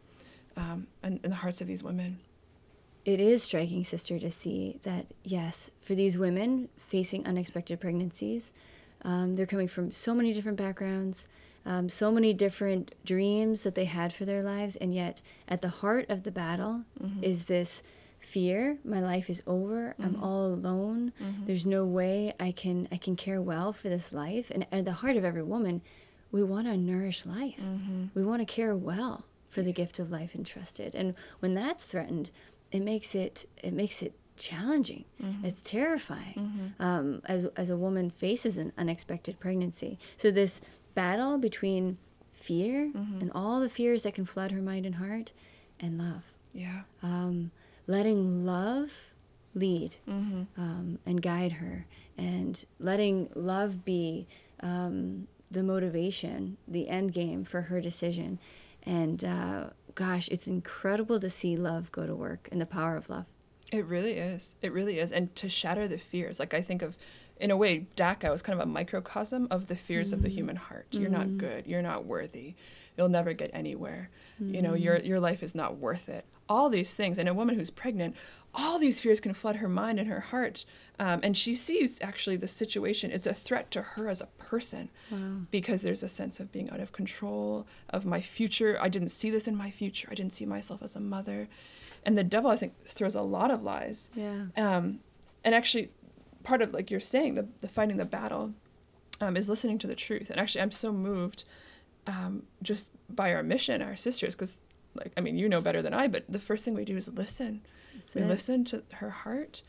um, 0.55 0.87
in, 1.03 1.19
in 1.23 1.29
the 1.31 1.37
hearts 1.37 1.61
of 1.61 1.67
these 1.67 1.83
women. 1.83 2.19
it 3.05 3.19
is 3.19 3.43
striking, 3.43 3.83
sister, 3.83 4.19
to 4.19 4.29
see 4.31 4.79
that, 4.83 5.07
yes, 5.23 5.71
for 5.81 5.95
these 5.95 6.17
women 6.17 6.69
facing 6.87 7.25
unexpected 7.25 7.79
pregnancies, 7.81 8.53
um, 9.03 9.35
they're 9.35 9.45
coming 9.47 9.67
from 9.67 9.91
so 9.91 10.13
many 10.13 10.31
different 10.33 10.57
backgrounds, 10.57 11.27
um, 11.65 11.89
so 11.89 12.11
many 12.11 12.33
different 12.33 12.93
dreams 13.03 13.63
that 13.63 13.73
they 13.75 13.85
had 13.85 14.13
for 14.13 14.23
their 14.25 14.43
lives, 14.43 14.75
and 14.77 14.93
yet 14.93 15.21
at 15.47 15.61
the 15.61 15.69
heart 15.69 16.05
of 16.09 16.21
the 16.23 16.31
battle 16.31 16.81
is 17.21 17.45
this 17.45 17.81
fear 18.25 18.77
my 18.83 18.99
life 19.01 19.29
is 19.29 19.43
over 19.47 19.95
i'm 19.99 20.13
mm-hmm. 20.13 20.23
all 20.23 20.45
alone 20.45 21.11
mm-hmm. 21.21 21.45
there's 21.45 21.65
no 21.65 21.85
way 21.85 22.33
i 22.39 22.51
can 22.51 22.87
i 22.91 22.97
can 22.97 23.15
care 23.15 23.41
well 23.41 23.73
for 23.73 23.89
this 23.89 24.11
life. 24.11 24.51
And 24.51 24.65
at 24.71 24.85
the 24.85 24.91
heart 24.91 25.17
of 25.17 25.25
every 25.25 25.43
woman 25.43 25.81
we 26.31 26.43
want 26.43 26.65
to 26.65 26.75
nourish 26.75 27.25
life. 27.25 27.59
Mm-hmm. 27.61 28.05
We 28.15 28.23
want 28.23 28.41
to 28.41 28.45
care 28.45 28.75
well 28.75 29.25
for 29.49 29.61
the 29.61 29.71
gift 29.71 29.99
of 29.99 30.09
life 30.09 30.33
entrusted. 30.33 30.95
And 30.95 31.13
when 31.39 31.51
that's 31.51 31.83
threatened 31.83 32.31
it 32.71 32.81
makes 32.81 33.13
it 33.13 33.47
it 33.61 33.73
makes 33.73 34.01
it 34.01 34.13
challenging. 34.35 35.05
It's 35.43 35.61
terrifying. 35.61 36.73
Um, 36.79 37.21
as, 37.25 37.45
as 37.55 37.69
a 37.69 37.77
woman 37.77 38.09
faces 38.09 38.57
an 38.57 38.73
unexpected 38.79 39.39
pregnancy. 39.39 39.99
So 40.17 40.31
this 40.31 40.59
battle 40.95 41.37
between 41.37 41.97
fear 42.33 42.91
and 43.21 43.31
all 43.35 43.59
the 43.59 43.69
fears 43.69 44.03
that 44.03 44.15
can 44.15 44.25
flood 44.25 44.51
her 44.51 44.61
mind 44.61 44.87
and 44.87 44.95
heart 44.95 45.31
and 45.79 45.99
love. 45.99 46.23
Yeah. 46.51 46.81
um, 47.03 47.51
letting 47.87 48.45
love 48.45 48.89
lead 49.55 49.95
um, 50.57 50.99
and 51.05 51.21
guide 51.21 51.53
her, 51.53 51.85
and 52.17 52.65
letting 52.79 53.29
love 53.35 53.85
be 53.85 54.27
um, 54.61 55.27
the 55.51 55.63
motivation, 55.63 56.57
the 56.67 56.89
end 56.89 57.13
game 57.13 57.43
for 57.45 57.61
her 57.61 57.79
decision. 57.81 58.39
And 58.83 59.23
uh, 59.23 59.69
gosh, 59.95 60.27
it's 60.29 60.47
incredible 60.47 61.19
to 61.19 61.29
see 61.29 61.55
love 61.55 61.91
go 61.91 62.05
to 62.05 62.15
work 62.15 62.49
and 62.51 62.59
the 62.59 62.65
power 62.65 62.97
of 62.97 63.09
love. 63.09 63.25
It 63.71 63.85
really 63.85 64.13
is. 64.13 64.55
It 64.61 64.71
really 64.71 64.99
is. 64.99 65.11
And 65.11 65.35
to 65.35 65.49
shatter 65.49 65.87
the 65.87 65.97
fears, 65.97 66.39
like 66.39 66.53
I 66.53 66.61
think 66.61 66.81
of, 66.81 66.95
in 67.37 67.49
a 67.49 67.57
way, 67.57 67.87
Dachau 67.95 68.31
was 68.31 68.41
kind 68.41 68.59
of 68.59 68.67
a 68.67 68.69
microcosm 68.69 69.47
of 69.49 69.67
the 69.67 69.75
fears 69.75 70.13
of 70.13 70.21
the 70.21 70.29
human 70.29 70.55
heart. 70.55 70.87
You're 70.91 71.09
not 71.09 71.37
good. 71.37 71.65
You're 71.65 71.81
not 71.81 72.05
worthy. 72.05 72.53
You'll 72.97 73.09
never 73.09 73.33
get 73.33 73.49
anywhere. 73.53 74.09
You 74.39 74.61
know, 74.61 74.73
your 74.75 74.97
your 74.97 75.19
life 75.19 75.41
is 75.41 75.55
not 75.55 75.77
worth 75.77 76.09
it. 76.09 76.25
All 76.49 76.69
these 76.69 76.95
things. 76.95 77.17
And 77.17 77.29
a 77.29 77.33
woman 77.33 77.55
who's 77.55 77.69
pregnant, 77.69 78.15
all 78.53 78.77
these 78.77 78.99
fears 78.99 79.19
can 79.19 79.33
flood 79.33 79.57
her 79.57 79.69
mind 79.69 79.99
and 79.99 80.07
her 80.07 80.19
heart. 80.19 80.65
Um, 80.99 81.21
and 81.23 81.35
she 81.35 81.55
sees 81.55 81.99
actually 82.01 82.35
the 82.35 82.47
situation. 82.47 83.11
It's 83.11 83.25
a 83.25 83.33
threat 83.33 83.71
to 83.71 83.81
her 83.81 84.09
as 84.09 84.21
a 84.21 84.27
person 84.37 84.89
because 85.49 85.81
there's 85.81 86.03
a 86.03 86.09
sense 86.09 86.39
of 86.39 86.51
being 86.51 86.69
out 86.69 86.79
of 86.79 86.91
control 86.91 87.65
of 87.89 88.05
my 88.05 88.21
future. 88.21 88.77
I 88.79 88.89
didn't 88.89 89.09
see 89.09 89.29
this 89.29 89.47
in 89.47 89.55
my 89.55 89.71
future. 89.71 90.07
I 90.11 90.15
didn't 90.15 90.33
see 90.33 90.45
myself 90.45 90.83
as 90.83 90.95
a 90.95 90.99
mother. 90.99 91.47
And 92.05 92.17
the 92.17 92.23
devil, 92.23 92.51
I 92.51 92.57
think, 92.57 92.73
throws 92.85 93.15
a 93.15 93.21
lot 93.21 93.49
of 93.49 93.63
lies. 93.63 94.09
Yeah. 94.13 94.45
Um, 94.57 94.99
and 95.43 95.55
actually, 95.55 95.91
part 96.43 96.61
of 96.61 96.73
like 96.73 96.91
you're 96.91 96.99
saying 96.99 97.35
the, 97.35 97.47
the 97.61 97.67
fighting 97.67 97.97
the 97.97 98.05
battle 98.05 98.53
um, 99.21 99.35
is 99.35 99.49
listening 99.49 99.77
to 99.79 99.87
the 99.87 99.95
truth 99.95 100.29
and 100.29 100.39
actually 100.39 100.61
i'm 100.61 100.71
so 100.71 100.91
moved 100.91 101.45
um, 102.05 102.43
just 102.61 102.91
by 103.13 103.33
our 103.33 103.41
mission 103.41 103.81
our 103.81 103.95
sisters 103.95 104.35
because 104.35 104.61
like 104.95 105.11
i 105.17 105.21
mean 105.21 105.37
you 105.37 105.47
know 105.49 105.61
better 105.61 105.81
than 105.81 105.93
i 105.93 106.07
but 106.07 106.23
the 106.29 106.39
first 106.39 106.63
thing 106.65 106.73
we 106.73 106.85
do 106.85 106.97
is 106.97 107.07
listen 107.09 107.61
That's 107.95 108.15
we 108.15 108.21
it. 108.21 108.27
listen 108.27 108.63
to 108.65 108.83
her 108.93 109.09
heart 109.09 109.61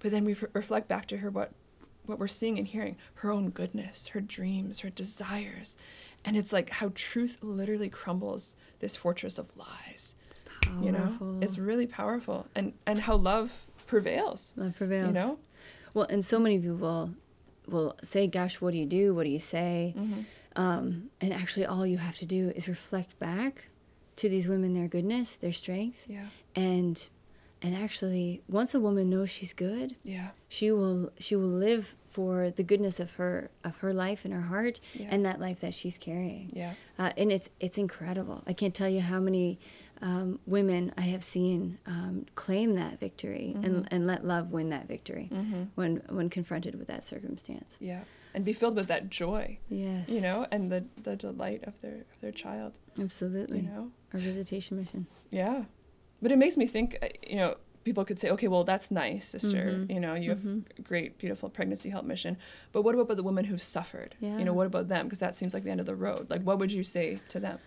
but 0.00 0.10
then 0.10 0.24
we 0.24 0.34
re- 0.34 0.48
reflect 0.52 0.88
back 0.88 1.06
to 1.08 1.18
her 1.18 1.30
what 1.30 1.52
what 2.06 2.18
we're 2.18 2.28
seeing 2.28 2.58
and 2.58 2.68
hearing 2.68 2.96
her 3.14 3.30
own 3.32 3.50
goodness 3.50 4.08
her 4.08 4.20
dreams 4.20 4.80
her 4.80 4.90
desires 4.90 5.76
and 6.24 6.36
it's 6.36 6.52
like 6.52 6.70
how 6.70 6.90
truth 6.94 7.38
literally 7.42 7.88
crumbles 7.88 8.56
this 8.80 8.96
fortress 8.96 9.38
of 9.38 9.50
lies 9.56 10.14
you 10.82 10.90
know 10.90 10.98
Powerful. 11.18 11.38
it's 11.42 11.58
really 11.58 11.86
powerful 11.86 12.46
and 12.54 12.72
and 12.86 13.00
how 13.00 13.16
love 13.16 13.52
prevails 13.86 14.52
love 14.56 14.74
prevails. 14.76 15.08
you 15.08 15.12
know 15.14 15.38
Well, 15.94 16.06
and 16.10 16.24
so 16.24 16.38
many 16.38 16.58
people 16.58 16.76
will 16.76 17.10
will 17.68 17.96
say, 18.02 18.26
"Gosh, 18.26 18.60
what 18.60 18.72
do 18.72 18.78
you 18.78 18.86
do? 18.86 19.14
What 19.14 19.24
do 19.24 19.30
you 19.30 19.38
say?" 19.40 19.94
mm-hmm. 19.96 20.20
Um, 20.56 21.10
and 21.20 21.32
actually, 21.32 21.66
all 21.66 21.86
you 21.86 21.98
have 21.98 22.16
to 22.18 22.26
do 22.26 22.52
is 22.54 22.68
reflect 22.68 23.18
back 23.18 23.64
to 24.16 24.28
these 24.28 24.48
women 24.48 24.74
their 24.74 24.88
goodness, 24.88 25.36
their 25.36 25.52
strength, 25.52 26.02
yeah 26.06 26.26
and 26.54 27.06
and 27.62 27.74
actually, 27.74 28.42
once 28.48 28.74
a 28.74 28.80
woman 28.80 29.08
knows 29.10 29.30
she's 29.30 29.52
good, 29.54 29.96
yeah 30.04 30.28
she 30.48 30.70
will 30.70 31.10
she 31.18 31.34
will 31.36 31.48
live 31.48 31.94
for 32.10 32.50
the 32.50 32.62
goodness 32.62 32.98
of 33.00 33.10
her 33.12 33.50
of 33.64 33.76
her 33.78 33.92
life 33.92 34.24
and 34.24 34.32
her 34.32 34.42
heart 34.42 34.80
Yeah. 34.94 35.08
and 35.10 35.24
that 35.26 35.38
life 35.40 35.60
that 35.60 35.74
she's 35.74 35.98
carrying. 35.98 36.50
yeah 36.52 36.74
Uh, 36.98 37.12
and 37.16 37.30
it's 37.32 37.48
it's 37.60 37.78
incredible. 37.78 38.42
I 38.46 38.52
can't 38.52 38.74
tell 38.74 38.88
you 38.88 39.00
how 39.00 39.20
many 39.20 39.58
um, 40.02 40.38
women 40.46 40.92
I 40.98 41.02
have 41.02 41.24
seen 41.24 41.78
um, 41.86 42.26
claim 42.34 42.74
that 42.76 43.00
victory 43.00 43.56
and, 43.62 43.86
and 43.90 44.06
let 44.06 44.24
love 44.24 44.50
win 44.52 44.70
that 44.70 44.86
victory 44.88 45.28
mm-hmm. 45.32 45.62
when 45.74 46.02
when 46.08 46.28
confronted 46.30 46.74
with 46.78 46.88
that 46.88 47.04
circumstance. 47.04 47.76
yeah 47.80 48.02
and 48.34 48.44
be 48.44 48.52
filled 48.52 48.76
with 48.76 48.88
that 48.88 49.08
joy 49.08 49.58
Yes, 49.70 50.06
you 50.08 50.20
know 50.20 50.46
and 50.50 50.70
the 50.70 50.84
the 51.02 51.16
delight 51.16 51.64
of 51.64 51.80
their 51.80 51.94
of 52.12 52.20
their 52.20 52.32
child 52.32 52.78
absolutely. 53.00 53.60
you 53.60 53.68
know 53.68 53.90
Our 54.12 54.20
visitation 54.20 54.76
mission. 54.76 55.06
yeah 55.30 55.64
but 56.22 56.30
it 56.32 56.38
makes 56.38 56.56
me 56.56 56.66
think 56.66 56.98
uh, 57.02 57.08
you 57.26 57.36
know 57.36 57.54
people 57.84 58.04
could 58.04 58.18
say 58.18 58.28
okay 58.30 58.48
well 58.48 58.64
that's 58.64 58.90
nice 58.90 59.28
sister 59.28 59.64
Mhm. 59.70 59.94
you 59.94 60.00
know 60.00 60.14
you 60.14 60.30
have 60.30 60.40
Mhm. 60.40 60.64
a 60.78 60.82
great 60.82 61.16
beautiful 61.18 61.48
pregnancy 61.48 61.88
help 61.88 62.04
mission 62.04 62.36
but 62.72 62.82
what 62.82 62.94
about 62.94 63.16
the 63.16 63.22
women 63.22 63.44
who've 63.46 63.62
suffered 63.62 64.14
Yeah. 64.20 64.36
you 64.38 64.44
know 64.44 64.52
what 64.52 64.66
about 64.66 64.88
them 64.88 65.06
because 65.06 65.20
that 65.20 65.34
seems 65.34 65.54
like 65.54 65.62
the 65.64 65.70
end 65.70 65.80
of 65.80 65.86
the 65.86 65.94
road 65.94 66.28
like 66.28 66.42
what 66.42 66.58
would 66.58 66.72
you 66.72 66.82
say 66.82 67.20
to 67.28 67.38
them 67.40 67.58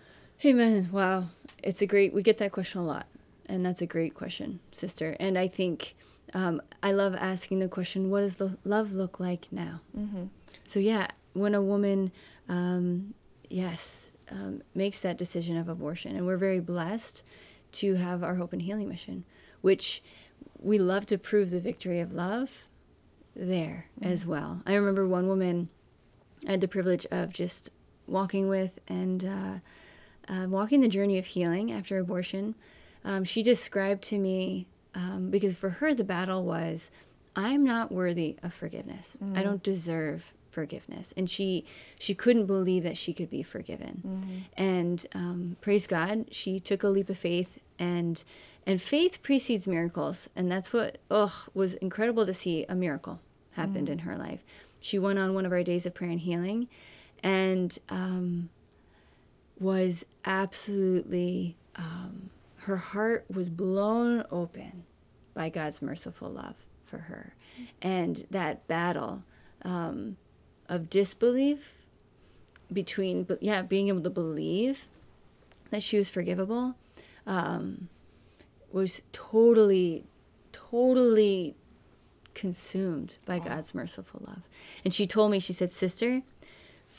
Amen. 0.44 0.88
Wow. 0.90 1.26
It's 1.62 1.82
a 1.82 1.86
great, 1.86 2.14
we 2.14 2.22
get 2.22 2.38
that 2.38 2.52
question 2.52 2.80
a 2.80 2.84
lot. 2.84 3.06
And 3.46 3.64
that's 3.66 3.82
a 3.82 3.86
great 3.86 4.14
question, 4.14 4.60
sister. 4.72 5.16
And 5.20 5.36
I 5.36 5.48
think 5.48 5.96
um, 6.32 6.62
I 6.82 6.92
love 6.92 7.14
asking 7.14 7.58
the 7.58 7.68
question 7.68 8.10
what 8.10 8.20
does 8.20 8.40
lo- 8.40 8.56
love 8.64 8.92
look 8.92 9.20
like 9.20 9.48
now? 9.50 9.80
mm-hmm. 9.96 10.24
So, 10.66 10.78
yeah, 10.78 11.08
when 11.32 11.54
a 11.54 11.62
woman, 11.62 12.12
um, 12.48 13.14
yes, 13.48 14.10
um, 14.30 14.62
makes 14.74 15.00
that 15.00 15.18
decision 15.18 15.56
of 15.56 15.68
abortion, 15.68 16.16
and 16.16 16.26
we're 16.26 16.36
very 16.36 16.60
blessed 16.60 17.22
to 17.72 17.94
have 17.96 18.22
our 18.22 18.36
Hope 18.36 18.52
and 18.52 18.62
Healing 18.62 18.88
mission, 18.88 19.24
which 19.60 20.02
we 20.58 20.78
love 20.78 21.06
to 21.06 21.18
prove 21.18 21.50
the 21.50 21.60
victory 21.60 22.00
of 22.00 22.12
love 22.12 22.50
there 23.34 23.86
as 24.02 24.26
well. 24.26 24.62
I 24.66 24.74
remember 24.74 25.06
one 25.06 25.28
woman 25.28 25.68
I 26.46 26.52
had 26.52 26.60
the 26.60 26.68
privilege 26.68 27.06
of 27.10 27.32
just 27.32 27.70
walking 28.06 28.48
with 28.48 28.78
and 28.88 29.24
uh, 29.24 29.54
uh, 30.28 30.46
walking 30.48 30.80
the 30.80 30.88
journey 30.88 31.18
of 31.18 31.26
healing 31.26 31.72
after 31.72 31.98
abortion. 31.98 32.54
Um, 33.04 33.24
she 33.24 33.42
described 33.42 34.02
to 34.04 34.18
me, 34.18 34.66
um, 34.94 35.30
because 35.30 35.54
for 35.56 35.70
her 35.70 35.94
the 35.94 36.04
battle 36.04 36.44
was, 36.44 36.90
I'm 37.36 37.64
not 37.64 37.90
worthy 37.92 38.36
of 38.42 38.52
forgiveness. 38.52 39.16
I 39.34 39.42
don't 39.42 39.62
deserve 39.62 40.24
forgiveness, 40.50 41.14
and 41.16 41.30
she 41.30 41.64
she 41.98 42.14
couldn't 42.14 42.46
believe 42.46 42.82
that 42.82 42.98
she 42.98 43.12
could 43.14 43.30
be 43.30 43.42
forgiven. 43.42 44.02
And 44.56 45.06
um, 45.14 45.56
praise 45.60 45.86
God, 45.86 46.26
she 46.32 46.58
took 46.60 46.82
a 46.82 46.88
leap 46.88 47.08
of 47.08 47.18
faith, 47.18 47.58
and 47.78 48.22
and 48.66 48.82
faith 48.82 49.22
precedes 49.22 49.66
miracles, 49.66 50.28
and 50.36 50.50
that's 50.50 50.72
what 50.72 50.98
ugh 51.10 51.32
was 51.54 51.74
incredible 51.74 52.26
to 52.26 52.34
see 52.34 52.66
a 52.68 52.74
miracle 52.74 53.20
happened 53.52 53.88
in 53.88 54.00
her 54.00 54.16
life. 54.18 54.40
She 54.80 54.98
went 54.98 55.18
on 55.18 55.34
one 55.34 55.46
of 55.46 55.52
our 55.52 55.62
days 55.62 55.86
of 55.86 55.94
prayer 55.94 56.10
and 56.10 56.20
healing, 56.20 56.68
and 57.22 57.78
um, 57.88 58.48
was 59.60 60.04
absolutely 60.24 61.56
um, 61.76 62.30
her 62.56 62.76
heart 62.76 63.24
was 63.32 63.48
blown 63.48 64.24
open 64.30 64.84
by 65.34 65.48
God's 65.48 65.80
merciful 65.80 66.30
love 66.30 66.56
for 66.86 66.98
her, 66.98 67.34
and 67.80 68.26
that 68.30 68.66
battle 68.66 69.22
um, 69.62 70.16
of 70.68 70.90
disbelief 70.90 71.74
between 72.72 73.26
yeah 73.40 73.62
being 73.62 73.88
able 73.88 74.02
to 74.02 74.10
believe 74.10 74.86
that 75.70 75.82
she 75.82 75.96
was 75.96 76.08
forgivable 76.10 76.74
um, 77.26 77.88
was 78.72 79.02
totally 79.12 80.04
totally 80.52 81.54
consumed 82.34 83.16
by 83.26 83.38
God's 83.38 83.74
merciful 83.74 84.22
love. 84.26 84.42
And 84.84 84.94
she 84.94 85.06
told 85.06 85.30
me, 85.30 85.40
she 85.40 85.52
said, 85.52 85.70
Sister, 85.70 86.22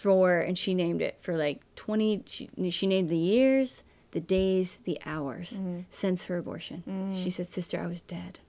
for, 0.02 0.40
and 0.40 0.58
she 0.58 0.74
named 0.74 1.02
it 1.02 1.18
for 1.22 1.38
like 1.38 1.62
20, 1.76 2.24
she, 2.26 2.50
she 2.70 2.88
named 2.88 3.10
the 3.10 3.18
years, 3.18 3.84
the 4.12 4.20
days, 4.20 4.80
the 4.84 5.00
hours 5.06 5.52
mm-hmm. 5.52 5.82
since 5.92 6.26
her 6.26 6.38
abortion. 6.38 6.84
Mm-hmm. 6.88 7.16
She 7.16 7.30
said, 7.30 7.48
Sister, 7.48 7.80
I 7.80 7.88
was 7.88 8.02
dead. 8.02 8.40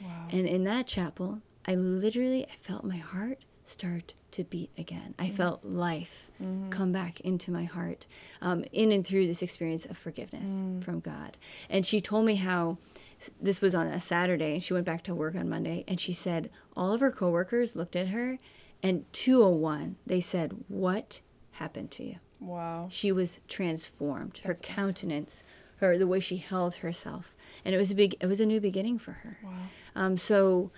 wow 0.00 0.28
And 0.30 0.46
in 0.46 0.64
that 0.64 0.86
chapel, 0.86 1.40
I 1.66 1.74
literally 1.74 2.44
I 2.44 2.56
felt 2.60 2.84
my 2.84 2.96
heart 2.96 3.38
start 3.66 4.14
to 4.32 4.44
beat 4.44 4.70
again. 4.76 5.14
I 5.18 5.26
mm-hmm. 5.26 5.36
felt 5.36 5.64
life 5.64 6.24
come 6.70 6.90
back 6.90 7.20
into 7.20 7.50
my 7.50 7.64
heart 7.64 8.06
um, 8.40 8.64
in 8.72 8.90
and 8.92 9.06
through 9.06 9.26
this 9.26 9.42
experience 9.42 9.84
of 9.84 9.96
forgiveness 9.96 10.50
mm. 10.50 10.82
from 10.82 11.00
God. 11.00 11.36
And 11.70 11.86
she 11.86 12.00
told 12.00 12.24
me 12.24 12.34
how 12.36 12.78
this 13.40 13.60
was 13.60 13.74
on 13.74 13.86
a 13.86 14.00
Saturday 14.00 14.54
and 14.54 14.62
she 14.62 14.74
went 14.74 14.86
back 14.86 15.04
to 15.04 15.14
work 15.14 15.36
on 15.36 15.48
Monday 15.48 15.84
and 15.86 16.00
she 16.00 16.12
said 16.12 16.50
all 16.76 16.92
of 16.92 17.00
her 17.00 17.12
coworkers 17.12 17.76
looked 17.76 17.94
at 17.94 18.08
her 18.08 18.38
and 18.82 19.04
201 19.12 19.96
they 20.06 20.20
said 20.20 20.54
what 20.68 21.20
happened 21.52 21.90
to 21.92 22.04
you? 22.04 22.16
wow. 22.42 22.88
She 22.90 23.12
was 23.12 23.40
transformed. 23.48 24.38
Her 24.38 24.48
That's 24.48 24.60
awesome. 24.62 24.74
countenance 24.74 25.42
her 25.76 25.98
the 25.98 26.06
way 26.06 26.20
she 26.20 26.36
held 26.36 26.76
herself. 26.76 27.34
And 27.64 27.74
it 27.74 27.78
was 27.78 27.90
a 27.90 27.94
big 27.94 28.16
it 28.20 28.26
was 28.26 28.40
a 28.40 28.46
new 28.46 28.60
beginning 28.60 28.98
for 28.98 29.12
her. 29.12 29.38
Wow. 29.42 29.50
Um, 29.94 30.16
so 30.16 30.70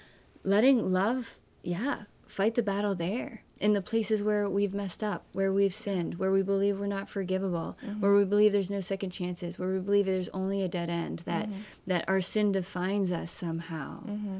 letting 0.44 0.92
love 0.92 1.38
yeah 1.62 2.02
fight 2.26 2.54
the 2.54 2.62
battle 2.62 2.94
there. 2.94 3.42
In 3.60 3.72
the 3.72 3.80
places 3.80 4.22
where 4.22 4.48
we've 4.50 4.74
messed 4.74 5.02
up 5.02 5.24
where 5.32 5.52
we've 5.52 5.74
sinned 5.74 6.18
where 6.18 6.32
we 6.32 6.42
believe 6.42 6.78
we're 6.78 6.86
not 6.86 7.08
forgivable 7.08 7.78
mm-hmm. 7.82 8.00
where 8.00 8.14
we 8.14 8.24
believe 8.24 8.52
there's 8.52 8.70
no 8.70 8.80
second 8.80 9.10
chances 9.10 9.58
where 9.58 9.72
we 9.72 9.78
believe 9.78 10.06
there's 10.06 10.28
only 10.30 10.60
a 10.62 10.68
dead 10.68 10.90
end 10.90 11.20
that 11.20 11.46
mm-hmm. 11.46 11.60
that 11.86 12.04
our 12.08 12.20
sin 12.20 12.52
defines 12.52 13.12
us 13.12 13.30
somehow. 13.30 14.02
Mm-hmm. 14.04 14.38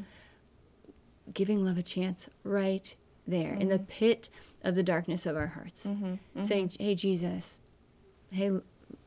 Giving 1.33 1.65
love 1.65 1.79
a 1.79 1.83
chance 1.83 2.29
right 2.43 2.95
there 3.27 3.55
in 3.55 3.69
the 3.69 3.77
mm-hmm. 3.77 3.85
pit 3.85 4.29
of 4.63 4.75
the 4.75 4.83
darkness 4.83 5.27
of 5.27 5.37
our 5.37 5.49
hearts 5.49 5.85
mm-hmm. 5.87 6.05
Mm-hmm. 6.05 6.43
saying 6.43 6.71
hey 6.79 6.95
jesus. 6.95 7.59
Hey 8.31 8.51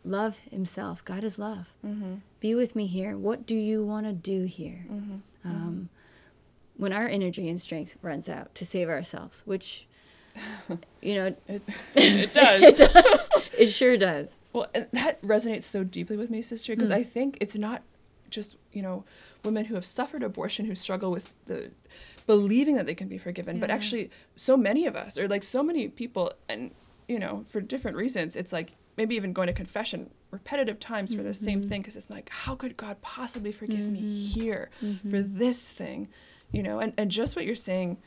love 0.06 0.38
himself. 0.52 1.04
God 1.04 1.24
is 1.24 1.38
love. 1.38 1.68
Be 2.40 2.56
with 2.56 2.76
me 2.76 2.88
here. 2.88 3.18
What 3.18 3.46
do 3.46 3.56
you 3.56 3.84
want 3.84 4.06
to 4.06 4.14
do 4.14 4.46
here? 4.46 4.86
Um, 5.44 5.90
when 6.78 6.94
our 6.94 7.08
energy 7.08 7.50
and 7.50 7.60
strength 7.62 7.98
runs 8.02 8.30
out 8.30 8.54
to 8.56 8.66
save 8.66 8.90
ourselves 8.90 9.42
which 9.46 9.88
you 11.02 11.16
know 11.16 11.36
it, 11.48 11.62
it 11.96 12.34
does. 12.34 12.74
It 13.58 13.68
sure 13.68 13.98
does. 13.98 14.30
Well, 14.54 14.68
that 14.74 15.22
resonates 15.22 15.64
so 15.64 15.84
deeply 15.84 16.18
with 16.18 16.30
me, 16.30 16.42
sister, 16.42 16.74
because 16.74 16.90
Hmm. 16.90 16.96
I 16.96 17.04
think 17.04 17.38
it's 17.42 17.56
not 17.56 17.84
just, 18.30 18.58
you 18.72 18.82
know, 18.82 19.04
women 19.44 19.66
who 19.66 19.76
have 19.76 19.86
suffered 19.86 20.24
abortion 20.24 20.66
who 20.66 20.76
struggle 20.76 21.12
with 21.12 21.32
the 21.46 21.72
believing 22.28 22.76
that 22.76 22.86
they 22.86 22.94
can 22.94 23.08
be 23.08 23.18
forgiven, 23.18 23.60
but 23.60 23.70
mm-hmm. 23.70 23.76
actually 23.76 24.12
so 24.36 24.56
many 24.56 24.86
of 24.86 24.96
us, 24.96 25.18
or 25.18 25.28
like 25.28 25.44
so 25.44 25.64
many 25.64 25.88
people, 25.88 26.32
and, 26.48 26.72
you 27.08 27.18
know, 27.18 27.44
for 27.48 27.60
different 27.60 27.98
reasons, 27.98 28.36
it's 28.36 28.54
like 28.54 28.74
maybe 28.98 29.16
even 29.16 29.34
going 29.34 29.48
to 29.48 29.54
confession 29.54 30.12
repetitive 30.30 30.80
times 30.80 31.16
for 31.16 31.24
the 31.24 31.34
same 31.34 31.62
Mm-hmm. 31.62 31.70
thing, 31.70 31.82
because 31.82 31.96
it's 31.96 32.10
like, 32.10 32.30
how 32.30 32.54
could 32.54 32.78
God 32.78 33.02
possibly 33.02 33.52
forgive 33.52 33.88
me 33.88 34.02
mm-hmm. 34.02 34.40
here 34.40 34.70
mm-hmm. 34.84 35.10
for 35.10 35.22
this 35.22 35.72
thing, 35.72 36.10
you 36.52 36.62
know? 36.62 36.80
And, 36.80 36.94
and 36.98 37.10
just 37.10 37.36
what 37.36 37.46
you're 37.46 37.56
saying 37.56 37.98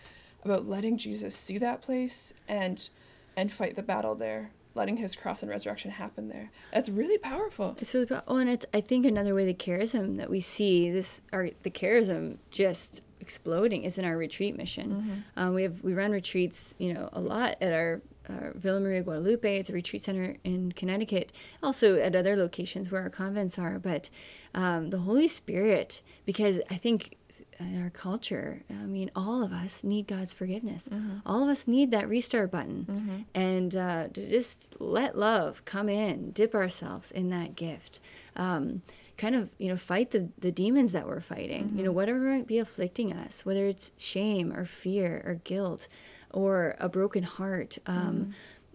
about 0.45 0.69
letting 0.69 0.97
Jesus 0.97 1.35
see 1.35 1.59
that 1.59 1.83
place 1.83 2.33
and 2.49 2.89
and 3.37 3.53
fight 3.53 3.77
the 3.77 3.83
battle 3.83 4.15
there 4.15 4.53
letting 4.75 4.97
his 4.97 5.15
cross 5.15 5.43
and 5.43 5.51
resurrection 5.51 5.91
happen 5.91 6.29
there 6.29 6.51
that's 6.73 6.89
really 6.89 7.19
powerful 7.19 7.77
It's 7.81 7.93
really 7.93 8.07
powerful. 8.07 8.37
Oh, 8.37 8.39
and 8.39 8.49
it's 8.49 8.67
I 8.73 8.81
think 8.81 9.05
another 9.05 9.35
way 9.35 9.45
the 9.45 9.53
charism 9.53 10.17
that 10.17 10.31
we 10.31 10.41
see 10.41 10.91
this 10.91 11.21
or 11.33 11.51
the 11.63 11.71
charism 11.71 12.39
just 12.51 13.03
exploding 13.21 13.85
is 13.85 13.99
in 13.99 14.05
our 14.05 14.17
retreat 14.17 14.57
mission. 14.57 15.25
Um, 15.37 15.55
we 15.55 15.63
have 15.63 15.83
we 15.83 15.95
run 15.95 16.13
retreats, 16.13 16.75
you 16.79 16.93
know, 16.95 17.09
a 17.13 17.21
lot 17.21 17.57
at 17.61 17.73
our 17.73 18.01
uh, 18.29 18.51
Villa 18.55 18.81
Maria 18.81 19.03
Guadalupe. 19.03 19.59
It's 19.59 19.71
a 19.71 19.73
retreat 19.73 20.03
center 20.03 20.37
in 20.45 20.73
Connecticut. 20.73 21.33
Also 21.63 21.97
at 21.97 22.15
other 22.15 22.37
locations 22.37 22.91
where 22.91 23.03
our 23.03 23.11
convents 23.11 23.59
are. 23.59 23.79
But 23.79 24.11
um, 24.55 24.91
the 24.91 24.99
Holy 24.99 25.29
Spirit, 25.29 26.03
because 26.27 26.61
I 26.71 26.77
think 26.77 27.17
in 27.59 27.83
our 27.83 27.91
culture. 27.91 28.63
I 28.71 28.75
mean, 28.87 29.11
all 29.15 29.43
of 29.43 29.53
us 29.53 29.85
need 29.85 30.07
God's 30.07 30.33
forgiveness. 30.33 30.89
All 31.25 31.43
of 31.43 31.49
us 31.49 31.69
need 31.69 31.91
that 31.93 32.09
restart 32.09 32.51
button, 32.51 32.87
and 33.35 33.75
uh, 33.77 34.09
to 34.09 34.29
just 34.29 34.75
let 34.81 35.17
love 35.17 35.65
come 35.65 35.89
in, 35.89 36.33
dip 36.33 36.55
ourselves 36.55 37.11
in 37.11 37.31
that 37.31 37.57
gift. 37.57 38.01
Um, 38.37 38.83
kind 39.21 39.35
of 39.35 39.51
you 39.59 39.69
know 39.69 39.77
fight 39.77 40.11
the 40.13 40.29
the 40.39 40.51
demons 40.51 40.93
that 40.93 41.07
we're 41.07 41.21
fighting. 41.21 41.75
You 41.77 41.85
know 41.85 41.91
mm-hmm. 41.91 41.97
whatever 41.97 42.19
might 42.21 42.47
be 42.47 42.59
afflicting 42.59 43.13
us 43.13 43.45
whether 43.45 43.67
it's 43.67 43.93
shame 43.99 44.51
or 44.53 44.65
fear 44.65 45.23
or 45.27 45.35
guilt 45.45 45.89
or 46.31 46.75
a 46.81 46.89
broken 46.89 47.23
heart 47.23 47.77
um, 47.87 47.97
mm-hmm. 47.97 48.31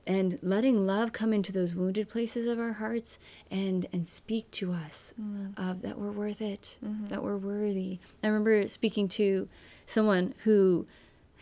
and 0.06 0.40
letting 0.44 0.86
love 0.86 1.12
come 1.14 1.34
into 1.34 1.52
those 1.52 1.74
wounded 1.74 2.08
places 2.10 2.48
of 2.48 2.60
our 2.60 2.74
hearts 2.74 3.18
and 3.50 3.88
and 3.92 4.08
speak 4.08 4.50
to 4.52 4.72
us 4.72 5.14
mm. 5.20 5.52
of 5.58 5.82
that 5.82 5.98
we're 5.98 6.12
worth 6.12 6.42
it 6.42 6.78
mm-hmm. 6.86 7.08
that 7.08 7.24
we're 7.24 7.38
worthy. 7.38 7.98
I 8.24 8.28
remember 8.28 8.68
speaking 8.68 9.08
to 9.20 9.50
someone 9.88 10.36
who 10.44 10.86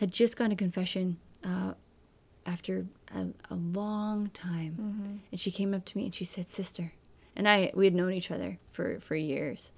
had 0.00 0.10
just 0.10 0.36
gone 0.38 0.48
to 0.48 0.56
confession 0.56 1.18
uh, 1.44 1.74
after 2.46 2.86
a, 3.14 3.26
a 3.50 3.54
long 3.54 4.30
time. 4.30 5.20
And 5.30 5.40
she 5.40 5.50
came 5.50 5.74
up 5.74 5.84
to 5.84 5.98
me 5.98 6.06
and 6.06 6.14
she 6.14 6.24
said 6.24 6.48
sister 6.48 6.92
and 7.36 7.48
i 7.48 7.70
we 7.74 7.84
had 7.84 7.94
known 7.94 8.12
each 8.12 8.30
other 8.30 8.58
for 8.72 9.00
for 9.00 9.14
years. 9.16 9.70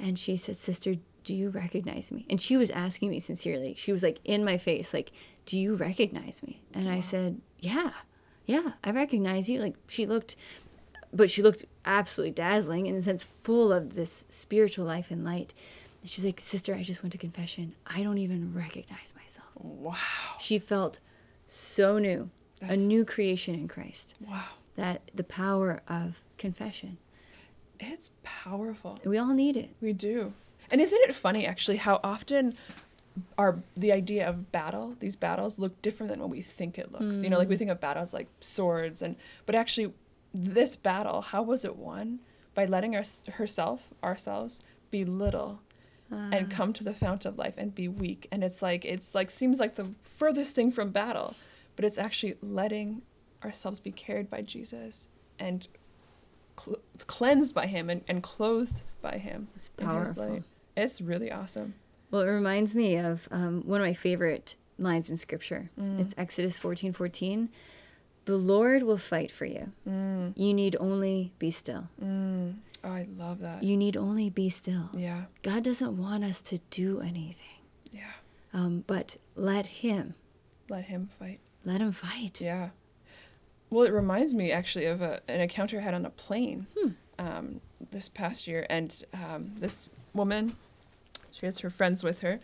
And 0.00 0.18
she 0.18 0.36
said 0.36 0.56
sister 0.56 0.94
do 1.24 1.34
you 1.34 1.50
recognize 1.50 2.10
me? 2.10 2.24
And 2.30 2.40
she 2.40 2.56
was 2.56 2.70
asking 2.70 3.10
me 3.10 3.20
sincerely. 3.20 3.74
She 3.76 3.92
was 3.92 4.02
like 4.02 4.18
in 4.24 4.44
my 4.44 4.58
face 4.58 4.92
like 4.94 5.12
do 5.46 5.58
you 5.58 5.74
recognize 5.74 6.42
me? 6.42 6.60
And 6.74 6.88
i 6.88 7.00
said 7.00 7.40
yeah. 7.60 7.90
Yeah 8.46 8.72
i 8.84 8.90
recognize 8.90 9.48
you. 9.48 9.60
Like 9.60 9.74
she 9.88 10.06
looked 10.06 10.36
but 11.12 11.30
she 11.30 11.42
looked 11.42 11.64
absolutely 11.84 12.32
dazzling 12.32 12.86
in 12.86 12.94
a 12.94 13.02
sense 13.02 13.24
full 13.42 13.72
of 13.72 13.94
this 13.94 14.24
spiritual 14.28 14.84
life 14.84 15.10
and 15.10 15.24
light. 15.24 15.52
And 16.02 16.10
she's 16.10 16.24
like 16.24 16.40
sister 16.40 16.74
i 16.74 16.82
just 16.82 17.02
went 17.02 17.12
to 17.12 17.18
confession. 17.18 17.74
I 17.86 18.02
don't 18.02 18.18
even 18.18 18.54
recognize 18.54 19.12
myself. 19.16 19.46
Wow. 19.54 19.96
she 20.38 20.58
felt 20.58 21.00
so 21.48 21.98
new 21.98 22.30
a 22.60 22.76
new 22.76 23.04
creation 23.04 23.54
in 23.54 23.68
christ. 23.68 24.14
Wow. 24.26 24.44
that 24.76 25.10
the 25.14 25.24
power 25.24 25.80
of 25.88 26.20
confession 26.38 26.98
It's 27.80 28.10
powerful. 28.22 28.98
we 29.04 29.18
all 29.18 29.34
need 29.34 29.56
it 29.56 29.70
We 29.80 29.92
do. 29.92 30.32
And 30.70 30.80
isn't 30.80 31.00
it 31.08 31.14
funny 31.14 31.46
actually 31.46 31.78
how 31.78 32.00
often 32.02 32.54
our 33.36 33.58
the 33.76 33.92
idea 33.92 34.28
of 34.28 34.52
battle, 34.52 34.94
these 35.00 35.16
battles 35.16 35.58
look 35.58 35.80
different 35.82 36.10
than 36.10 36.20
what 36.20 36.30
we 36.30 36.42
think 36.42 36.78
it 36.78 36.92
looks. 36.92 37.22
You 37.22 37.30
know, 37.30 37.38
like 37.38 37.48
we 37.48 37.56
mm. 37.56 37.58
think 37.58 37.70
of 37.70 37.80
battles 37.80 38.12
like 38.12 38.28
swords 38.40 39.02
and 39.02 39.16
but 39.46 39.54
actually 39.54 39.92
this 40.32 40.76
battle, 40.76 41.22
how 41.22 41.42
was 41.42 41.64
it 41.64 41.76
won? 41.76 42.20
By 42.54 42.64
letting 42.64 42.96
our, 42.96 43.04
herself, 43.34 43.88
ourselves 44.02 44.62
be 44.90 45.04
little 45.04 45.60
and 46.10 46.48
ah. 46.50 46.54
come 46.54 46.72
to 46.72 46.82
the 46.82 46.94
fount 46.94 47.24
of 47.24 47.38
life 47.38 47.54
and 47.56 47.74
be 47.74 47.88
weak. 47.88 48.26
And 48.32 48.42
it's 48.42 48.62
like 48.62 48.84
it's 48.84 49.14
like 49.14 49.30
seems 49.30 49.58
like 49.58 49.74
the 49.74 49.90
furthest 50.02 50.54
thing 50.54 50.72
from 50.72 50.90
battle, 50.90 51.34
but 51.76 51.84
it's 51.84 51.98
actually 51.98 52.36
letting 52.42 53.02
ourselves 53.44 53.80
be 53.80 53.92
carried 53.92 54.28
by 54.28 54.42
Jesus 54.42 55.08
and 55.38 55.68
cl- 56.58 56.78
cleansed 57.06 57.54
by 57.54 57.66
him 57.66 57.88
and, 57.90 58.02
and 58.08 58.22
clothed 58.22 58.82
by 59.02 59.18
him 59.18 59.48
It's 59.56 59.68
powerful. 59.70 60.42
It's 60.76 61.00
really 61.00 61.30
awesome. 61.32 61.74
Well, 62.10 62.22
it 62.22 62.26
reminds 62.28 62.74
me 62.74 62.96
of 62.96 63.28
um, 63.30 63.62
one 63.66 63.80
of 63.80 63.86
my 63.86 63.94
favorite 63.94 64.56
lines 64.78 65.10
in 65.10 65.16
scripture. 65.16 65.70
Mm. 65.80 66.00
It's 66.00 66.14
Exodus 66.16 66.56
fourteen 66.56 66.92
fourteen. 66.92 67.48
The 68.26 68.36
Lord 68.36 68.82
will 68.82 68.98
fight 68.98 69.32
for 69.32 69.46
you. 69.46 69.72
Mm, 69.88 70.34
You 70.36 70.52
need 70.52 70.76
only 70.78 71.32
be 71.38 71.50
still. 71.50 71.88
mm. 72.02 72.54
Oh, 72.84 72.88
I 72.90 73.06
love 73.16 73.40
that. 73.40 73.62
You 73.62 73.76
need 73.76 73.96
only 73.96 74.28
be 74.30 74.50
still. 74.50 74.90
Yeah, 74.94 75.24
God 75.42 75.64
doesn't 75.64 75.96
want 75.96 76.22
us 76.24 76.40
to 76.42 76.58
do 76.70 77.00
anything, 77.00 77.58
yeah. 77.90 78.12
um, 78.54 78.84
but 78.86 79.16
let 79.34 79.66
Him, 79.66 80.14
Let 80.68 80.84
him 80.84 81.08
fight. 81.18 81.40
let 81.64 81.80
Him 81.80 81.90
fight. 81.92 82.38
Yeah. 82.40 82.68
Well, 83.70 83.84
it 83.84 83.92
reminds 83.92 84.34
me 84.34 84.50
actually 84.52 84.86
of 84.86 85.02
a, 85.02 85.20
an 85.28 85.40
encounter 85.40 85.78
I 85.78 85.82
had 85.82 85.94
on 85.94 86.06
a 86.06 86.10
plane 86.10 86.66
Hmm. 86.78 86.88
um, 87.18 87.60
this 87.90 88.08
past 88.08 88.46
year, 88.46 88.66
and 88.70 89.02
um, 89.14 89.52
this 89.58 89.88
woman, 90.14 90.56
she 91.30 91.46
has 91.46 91.58
her 91.60 91.70
friends 91.70 92.02
with 92.02 92.20
her, 92.20 92.40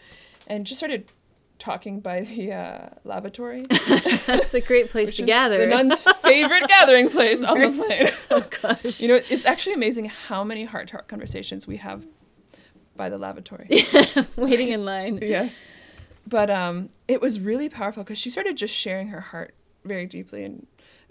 and 0.47 0.67
just 0.67 0.79
started 0.81 1.11
talking 1.59 2.01
by 2.01 2.21
the 2.21 2.53
uh, 2.53 2.89
lavatory, 3.05 3.63
That's 4.27 4.53
a 4.55 4.61
great 4.61 4.91
place 4.91 5.17
to 5.17 5.23
gather. 5.23 5.59
the 5.59 5.67
nuns' 5.67 6.03
favorite 6.03 6.69
gathering 6.69 7.09
place 7.09 7.43
on 7.43 7.59
the 7.61 7.71
plane. 7.87 8.09
oh 8.31 8.45
gosh. 8.63 9.01
you 9.01 9.09
know, 9.09 9.21
it's 9.31 9.47
actually 9.47 9.73
amazing 9.75 10.07
how 10.07 10.45
many 10.45 10.65
heart-to-heart 10.65 11.09
conversations 11.09 11.67
we 11.67 11.77
have 11.77 12.05
by 12.97 13.09
the 13.09 13.17
lavatory. 13.19 13.87
Waiting 14.37 14.69
in 14.69 14.85
line. 14.85 15.19
yes 15.23 15.63
but 16.27 16.49
um 16.51 16.89
it 17.07 17.21
was 17.21 17.39
really 17.39 17.69
powerful 17.69 18.03
because 18.03 18.19
she 18.19 18.31
started 18.31 18.57
just 18.57 18.73
sharing 18.75 19.09
her 19.09 19.21
heart 19.21 19.53
very 19.85 20.07
deeply 20.07 20.43
and 20.45 20.67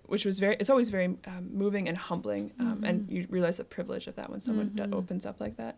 which 0.07 0.25
was 0.25 0.37
very 0.39 0.55
it's 0.59 0.69
always 0.69 0.89
very 0.89 1.05
um, 1.27 1.49
moving 1.53 1.87
and 1.87 1.97
humbling 1.97 2.51
um, 2.59 2.83
and 2.83 3.09
you 3.09 3.25
realize 3.29 3.57
the 3.57 3.63
privilege 3.63 4.05
of 4.07 4.15
that 4.15 4.29
when 4.29 4.41
someone 4.41 4.71
d- 4.75 4.83
opens 4.91 5.25
up 5.25 5.39
like 5.39 5.55
that. 5.57 5.77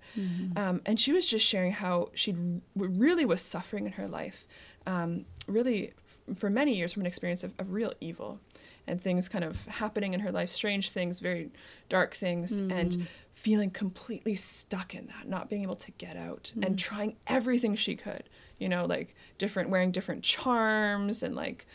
Um, 0.58 0.82
and 0.86 1.00
she 1.00 1.12
was 1.12 1.28
just 1.30 1.46
sharing 1.46 1.72
how 1.74 2.10
she 2.14 2.36
really 2.76 3.26
was 3.26 3.42
suffering 3.42 3.86
in 3.86 3.94
her 3.94 4.08
life 4.08 4.48
um, 4.88 5.26
really 5.48 5.94
f- 6.30 6.38
for 6.38 6.50
many 6.50 6.76
years 6.76 6.94
from 6.94 7.02
an 7.02 7.06
experience 7.08 7.44
of, 7.44 7.54
of 7.60 7.72
real 7.72 7.94
evil 8.02 8.40
and 8.88 9.02
things 9.02 9.28
kind 9.28 9.44
of 9.44 9.66
happening 9.68 10.14
in 10.14 10.20
her 10.22 10.32
life 10.32 10.50
strange 10.50 10.90
things 10.92 11.20
very 11.20 11.52
dark 11.90 12.14
things 12.16 12.60
and 12.72 13.08
feeling 13.34 13.70
completely 13.70 14.34
stuck 14.36 14.94
in 14.96 15.08
that 15.08 15.28
not 15.28 15.50
being 15.50 15.62
able 15.64 15.76
to 15.76 15.92
get 15.92 16.16
out 16.18 16.52
and 16.64 16.80
trying 16.80 17.16
everything 17.28 17.76
she 17.76 17.96
could 17.96 18.24
you 18.58 18.70
know 18.70 18.86
like 18.86 19.14
different 19.38 19.70
wearing 19.70 19.92
different 19.92 20.24
charms 20.24 21.22
and 21.24 21.36
like 21.36 21.66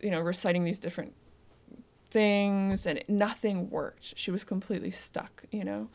you 0.00 0.10
know 0.10 0.20
reciting 0.20 0.64
these 0.64 0.78
different 0.80 1.12
things 2.10 2.86
and 2.86 3.02
nothing 3.08 3.70
worked. 3.70 4.14
She 4.16 4.30
was 4.30 4.44
completely 4.44 4.90
stuck 4.90 5.44
you 5.50 5.64
know? 5.64 5.88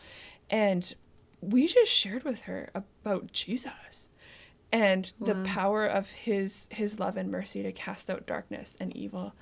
And 0.49 0.93
we 1.41 1.67
just 1.67 1.91
shared 1.91 2.23
with 2.23 2.41
her 2.41 2.69
about 2.73 3.34
jesus 3.34 4.08
and 4.71 5.12
the 5.19 5.34
power 5.45 5.86
of 5.86 6.10
his 6.10 6.67
his 6.71 6.99
love 6.99 7.17
and 7.17 7.30
mercy 7.30 7.62
to 7.63 7.71
cast 7.71 8.10
out 8.10 8.26
darkness 8.26 8.78
and 8.80 8.95
evil. 8.95 9.34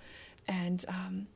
And 0.47 0.83
um 0.87 1.27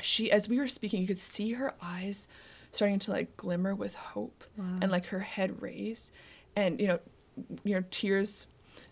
she 0.00 0.30
as 0.30 0.48
we 0.48 0.58
were 0.58 0.68
speaking 0.68 1.00
you 1.00 1.06
could 1.06 1.18
see 1.18 1.52
her 1.52 1.74
eyes 1.82 2.28
starting 2.72 2.98
to 2.98 3.10
like 3.10 3.36
glimmer 3.36 3.74
with 3.74 3.94
hope 3.94 4.44
and 4.82 4.90
like 4.90 5.06
her 5.06 5.20
head 5.20 5.60
raise 5.62 6.10
and 6.56 6.80
you 6.80 6.86
know 6.86 6.98
you 7.64 7.74
know 7.74 7.84
tears 7.90 8.46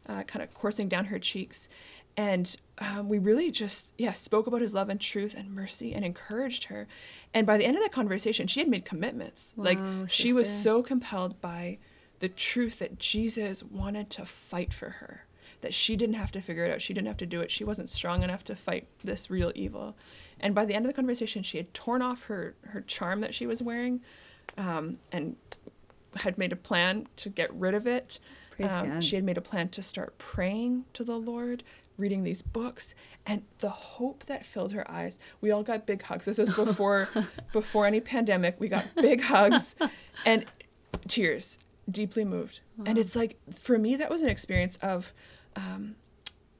uh, 0.08 0.22
kind 0.24 0.42
of 0.42 0.52
coursing 0.54 0.88
down 0.88 1.06
her 1.06 1.18
cheeks 1.18 1.68
and 2.16 2.56
um, 2.78 3.08
we 3.08 3.18
really 3.18 3.50
just 3.50 3.92
yeah 3.98 4.12
spoke 4.12 4.46
about 4.46 4.60
his 4.60 4.74
love 4.74 4.88
and 4.88 5.00
truth 5.00 5.34
and 5.36 5.54
mercy 5.54 5.94
and 5.94 6.04
encouraged 6.04 6.64
her. 6.64 6.86
And 7.32 7.46
by 7.46 7.56
the 7.56 7.64
end 7.64 7.76
of 7.76 7.82
that 7.82 7.92
conversation 7.92 8.46
she 8.46 8.60
had 8.60 8.68
made 8.68 8.84
commitments. 8.84 9.54
Like 9.56 9.78
Wow, 9.78 10.06
she 10.08 10.32
was 10.32 10.50
so 10.50 10.82
compelled 10.82 11.40
by 11.40 11.78
the 12.18 12.28
truth 12.28 12.80
that 12.80 12.98
jesus 12.98 13.62
wanted 13.62 14.10
to 14.10 14.26
fight 14.26 14.74
for 14.74 14.90
her 14.90 15.24
that 15.62 15.74
she 15.74 15.94
didn't 15.96 16.14
have 16.14 16.32
to 16.32 16.40
figure 16.40 16.64
it 16.64 16.70
out. 16.70 16.80
She 16.80 16.94
didn't 16.94 17.08
have 17.08 17.18
to 17.18 17.26
do 17.26 17.40
it. 17.42 17.50
She 17.50 17.64
wasn't 17.64 17.90
strong 17.90 18.22
enough 18.22 18.42
to 18.44 18.56
fight 18.56 18.86
this 19.04 19.28
real 19.30 19.52
evil. 19.54 19.94
And 20.38 20.54
by 20.54 20.64
the 20.64 20.74
end 20.74 20.86
of 20.86 20.90
the 20.90 20.94
conversation 20.94 21.42
she 21.42 21.58
had 21.58 21.72
torn 21.74 22.02
off 22.02 22.24
her 22.24 22.54
her 22.68 22.80
charm 22.80 23.20
that 23.20 23.34
she 23.34 23.46
was 23.46 23.62
wearing 23.62 24.00
um, 24.56 24.98
and 25.12 25.36
had 26.16 26.38
made 26.38 26.52
a 26.52 26.56
plan 26.56 27.06
to 27.16 27.28
get 27.28 27.52
rid 27.54 27.74
of 27.74 27.86
it. 27.86 28.18
Um, 28.78 29.00
she 29.00 29.16
had 29.16 29.24
made 29.24 29.38
a 29.38 29.42
plan 29.42 29.68
to 29.70 29.82
start 29.82 30.18
praying 30.18 30.84
to 30.94 31.04
the 31.04 31.16
Lord, 31.16 31.62
reading 32.00 32.24
these 32.24 32.42
books, 32.42 32.94
and 33.26 33.42
the 33.58 33.70
hope 33.70 34.24
that 34.26 34.44
filled 34.46 34.72
her 34.72 34.90
eyes. 34.90 35.18
We 35.40 35.50
all 35.50 35.62
got 35.62 35.86
big 35.86 36.02
hugs. 36.02 36.24
This 36.24 36.38
was 36.38 36.50
before 36.52 37.08
before 37.52 37.86
any 37.86 38.00
pandemic. 38.00 38.58
We 38.58 38.68
got 38.68 38.86
big 38.96 39.20
hugs 39.22 39.74
and 40.24 40.44
tears, 41.06 41.58
deeply 41.90 42.24
moved. 42.24 42.60
And 42.84 42.98
it's 42.98 43.14
like 43.14 43.38
for 43.58 43.78
me 43.78 43.96
that 43.96 44.10
was 44.10 44.22
an 44.22 44.28
experience 44.28 44.76
of 44.82 45.12
um, 45.56 45.96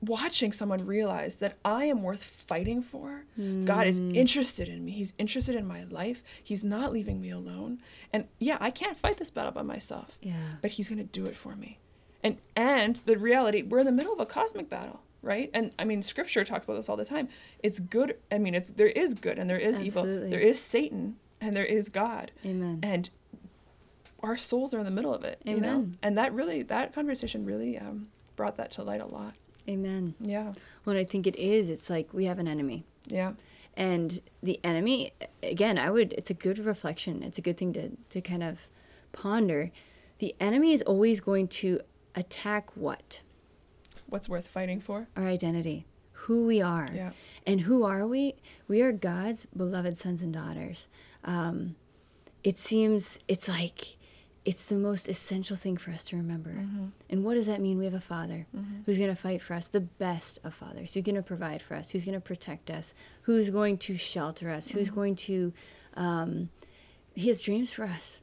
watching 0.03 0.53
someone 0.53 0.85
realize 0.87 1.37
that 1.37 1.57
I 1.64 1.85
am 1.85 2.03
worth 2.03 2.22
fighting 2.22 2.83
for. 2.83 3.24
God 3.64 3.87
is 3.87 3.98
interested 3.98 4.68
in 4.68 4.85
me. 4.85 4.92
He's 4.92 5.12
interested 5.18 5.55
in 5.55 5.66
my 5.66 5.85
life. 5.85 6.22
He's 6.42 6.62
not 6.64 6.92
leaving 6.92 7.20
me 7.20 7.31
alone. 7.31 7.81
And 8.12 8.26
yeah, 8.38 8.59
I 8.61 8.70
can't 8.70 8.96
fight 8.98 9.16
this 9.18 9.31
battle 9.31 9.53
by 9.53 9.62
myself 9.62 10.18
Yeah. 10.22 10.35
but 10.62 10.72
he's 10.72 10.88
going 10.88 10.98
to 10.98 11.05
do 11.05 11.26
it 11.26 11.37
for 11.37 11.57
me 11.57 11.79
and 12.22 12.37
and 12.55 12.96
the 13.07 13.16
reality 13.16 13.62
we're 13.62 13.79
in 13.79 13.87
the 13.87 13.92
middle 13.92 14.12
of 14.12 14.20
a 14.20 14.26
cosmic 14.26 14.68
battle 14.68 15.00
right 15.22 15.50
and 15.52 15.72
i 15.78 15.85
mean 15.85 16.02
scripture 16.02 16.44
talks 16.44 16.64
about 16.64 16.74
this 16.74 16.88
all 16.88 16.96
the 16.96 17.04
time 17.04 17.28
it's 17.62 17.78
good 17.78 18.16
i 18.33 18.38
mean 18.38 18.54
it's 18.54 18.70
there 18.70 18.87
is 18.88 19.14
good 19.14 19.38
and 19.38 19.48
there 19.50 19.59
is 19.59 19.80
evil 19.80 20.04
there 20.04 20.40
is 20.40 20.61
satan 20.61 21.16
and 21.40 21.54
there 21.56 21.64
is 21.64 21.88
god 21.88 22.30
Amen. 22.44 22.80
and 22.83 23.11
our 24.22 24.37
souls 24.37 24.74
are 24.74 24.78
in 24.78 24.85
the 24.85 24.90
middle 24.90 25.14
of 25.14 25.24
it 25.24 25.40
you 25.44 25.61
know 25.61 25.68
Amen. 25.76 25.98
and 26.02 26.16
that 26.18 26.33
really 26.33 26.62
that 26.64 26.94
conversation 26.94 27.44
really 27.44 27.78
um, 27.78 28.09
brought 28.37 28.56
that 28.56 28.70
to 28.72 28.83
light 28.83 29.00
a 29.00 29.06
lot 29.06 29.35
Amen. 29.68 30.14
yeah 30.20 30.54
Well, 30.85 30.96
I 30.96 31.04
think 31.04 31.26
it 31.26 31.37
is. 31.37 31.68
It's 31.70 31.90
like 31.90 32.12
we 32.14 32.24
have 32.24 32.38
an 32.38 32.48
enemy. 32.48 32.85
yeah 33.06 33.33
and 33.76 34.20
the 34.42 34.59
enemy 34.64 35.12
again 35.44 35.78
i 35.78 35.88
would 35.90 36.12
it's 36.14 36.28
a 36.28 36.35
good 36.35 36.59
reflection 36.59 37.22
it's 37.22 37.38
a 37.38 37.40
good 37.40 37.56
thing 37.56 37.72
to 37.72 37.90
to 38.09 38.20
kind 38.20 38.42
of 38.42 38.59
ponder 39.12 39.70
the 40.18 40.35
enemy 40.40 40.72
is 40.72 40.83
always 40.83 41.20
going 41.20 41.46
to 41.48 41.80
attack 42.16 42.76
what? 42.76 43.20
What's 44.10 44.28
worth 44.28 44.48
fighting 44.48 44.80
for? 44.80 45.08
Our 45.16 45.26
identity, 45.26 45.86
who 46.12 46.46
we 46.46 46.60
are. 46.60 46.88
Yeah. 46.94 47.10
And 47.46 47.60
who 47.60 47.84
are 47.84 48.06
we? 48.06 48.34
We 48.68 48.82
are 48.82 48.92
God's 48.92 49.46
beloved 49.56 49.96
sons 49.96 50.22
and 50.22 50.32
daughters. 50.32 50.88
Um, 51.24 51.76
it 52.44 52.58
seems 52.58 53.18
it's 53.28 53.48
like 53.48 53.96
it's 54.44 54.66
the 54.66 54.74
most 54.74 55.08
essential 55.08 55.56
thing 55.56 55.76
for 55.76 55.90
us 55.90 56.04
to 56.04 56.16
remember. 56.16 56.50
And 57.10 57.24
what 57.24 57.34
does 57.34 57.46
that 57.46 57.60
mean? 57.60 57.78
We 57.78 57.84
have 57.84 57.94
a 57.94 58.00
father 58.00 58.46
who's 58.86 58.96
going 58.98 59.10
to 59.10 59.16
fight 59.16 59.42
for 59.42 59.54
us, 59.54 59.66
the 59.66 59.80
best 59.80 60.38
of 60.44 60.54
fathers, 60.54 60.94
who's 60.94 61.04
going 61.04 61.16
to 61.16 61.22
provide 61.22 61.62
for 61.62 61.74
us, 61.74 61.90
who's 61.90 62.04
going 62.04 62.14
to 62.14 62.20
protect 62.20 62.70
us, 62.70 62.94
who's 63.22 63.50
going 63.50 63.78
to 63.78 63.96
shelter 63.96 64.50
us, 64.50 64.68
who's 64.68 64.90
going 64.90 65.14
to. 65.16 65.52
Um, 65.94 66.48
he 67.20 67.28
has 67.28 67.40
dreams 67.40 67.72
for 67.72 67.85
us, 67.85 68.20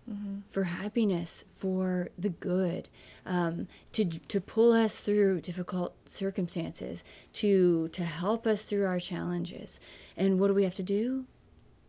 for 0.50 0.64
happiness, 0.64 1.44
for 1.58 2.10
the 2.18 2.30
good, 2.30 2.90
um, 3.26 3.68
to 3.94 4.06
to 4.06 4.40
pull 4.42 4.72
us 4.72 5.02
through 5.02 5.42
difficult 5.42 5.94
circumstances, 6.06 7.04
to 7.34 7.88
to 7.90 8.04
help 8.04 8.46
us 8.48 8.64
through 8.66 8.86
our 8.86 9.00
challenges. 9.00 9.80
And 10.16 10.40
what 10.40 10.48
do 10.48 10.54
we 10.54 10.64
have 10.64 10.76
to 10.76 10.84
do? 10.84 11.26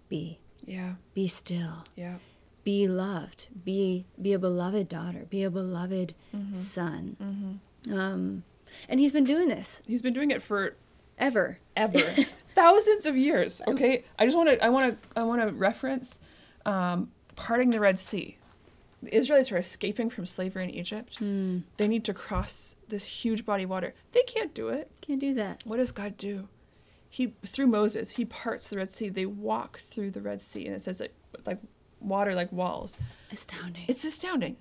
Be, 0.09 0.38
Yeah. 0.66 0.94
be 1.14 1.27
still, 1.29 1.85
Yeah. 1.97 2.16
be 2.64 2.87
loved, 2.88 3.49
be 3.64 4.05
be 4.21 4.33
a 4.33 4.38
beloved 4.38 4.88
daughter, 4.88 5.27
be 5.31 5.42
a 5.44 5.51
beloved 5.51 6.14
son. 6.55 7.61
Um, 7.90 8.42
and 8.88 9.01
he's 9.01 9.12
been 9.12 9.25
doing 9.25 9.49
this 9.49 9.81
He's 9.87 10.03
been 10.03 10.12
doing 10.12 10.31
it 10.31 10.42
for 10.42 10.75
ever. 11.18 11.59
ever 11.77 12.14
thousands 12.51 13.07
of 13.07 13.16
years 13.16 13.62
okay 13.68 14.05
i 14.18 14.25
just 14.25 14.37
want 14.37 14.49
to 14.51 14.64
i 14.64 14.68
want 14.68 14.85
to 14.90 15.09
i 15.18 15.23
want 15.23 15.40
to 15.47 15.55
reference 15.55 16.18
um, 16.68 17.11
parting 17.37 17.70
the 17.70 17.81
red 17.81 17.98
sea. 17.98 18.37
The 19.02 19.14
israelites 19.14 19.52
are 19.52 19.57
escaping 19.57 20.11
from 20.11 20.26
slavery 20.26 20.64
in 20.64 20.70
egypt. 20.70 21.18
They 21.20 21.88
need 21.88 22.04
to 22.04 22.14
cross 22.14 22.74
this 22.88 23.04
huge 23.04 23.44
body 23.44 23.62
of 23.64 23.70
water. 23.70 23.94
They 24.12 24.22
can't 24.22 24.52
do 24.54 24.68
it. 24.68 24.90
Can't 25.00 25.20
do 25.20 25.35
that. 25.35 25.62
what 25.64 25.76
does 25.76 25.92
god 25.92 26.16
do? 26.16 26.48
He 27.09 27.35
through 27.46 27.68
moses 27.68 28.11
he 28.11 28.24
parts 28.24 28.68
the 28.68 28.76
red 28.76 28.92
sea. 28.92 29.09
They 29.09 29.26
walk 29.26 29.78
through 29.78 30.11
the 30.11 30.20
red 30.20 30.42
sea 30.42 30.66
and 30.66 30.74
it 30.74 30.83
says 30.83 30.98
that 30.98 31.12
like 31.46 31.59
water 32.00 32.35
like 32.35 32.52
walls. 32.52 32.96
Astounding. 33.33 33.85
it's 33.88 34.04
astounding. 34.04 34.57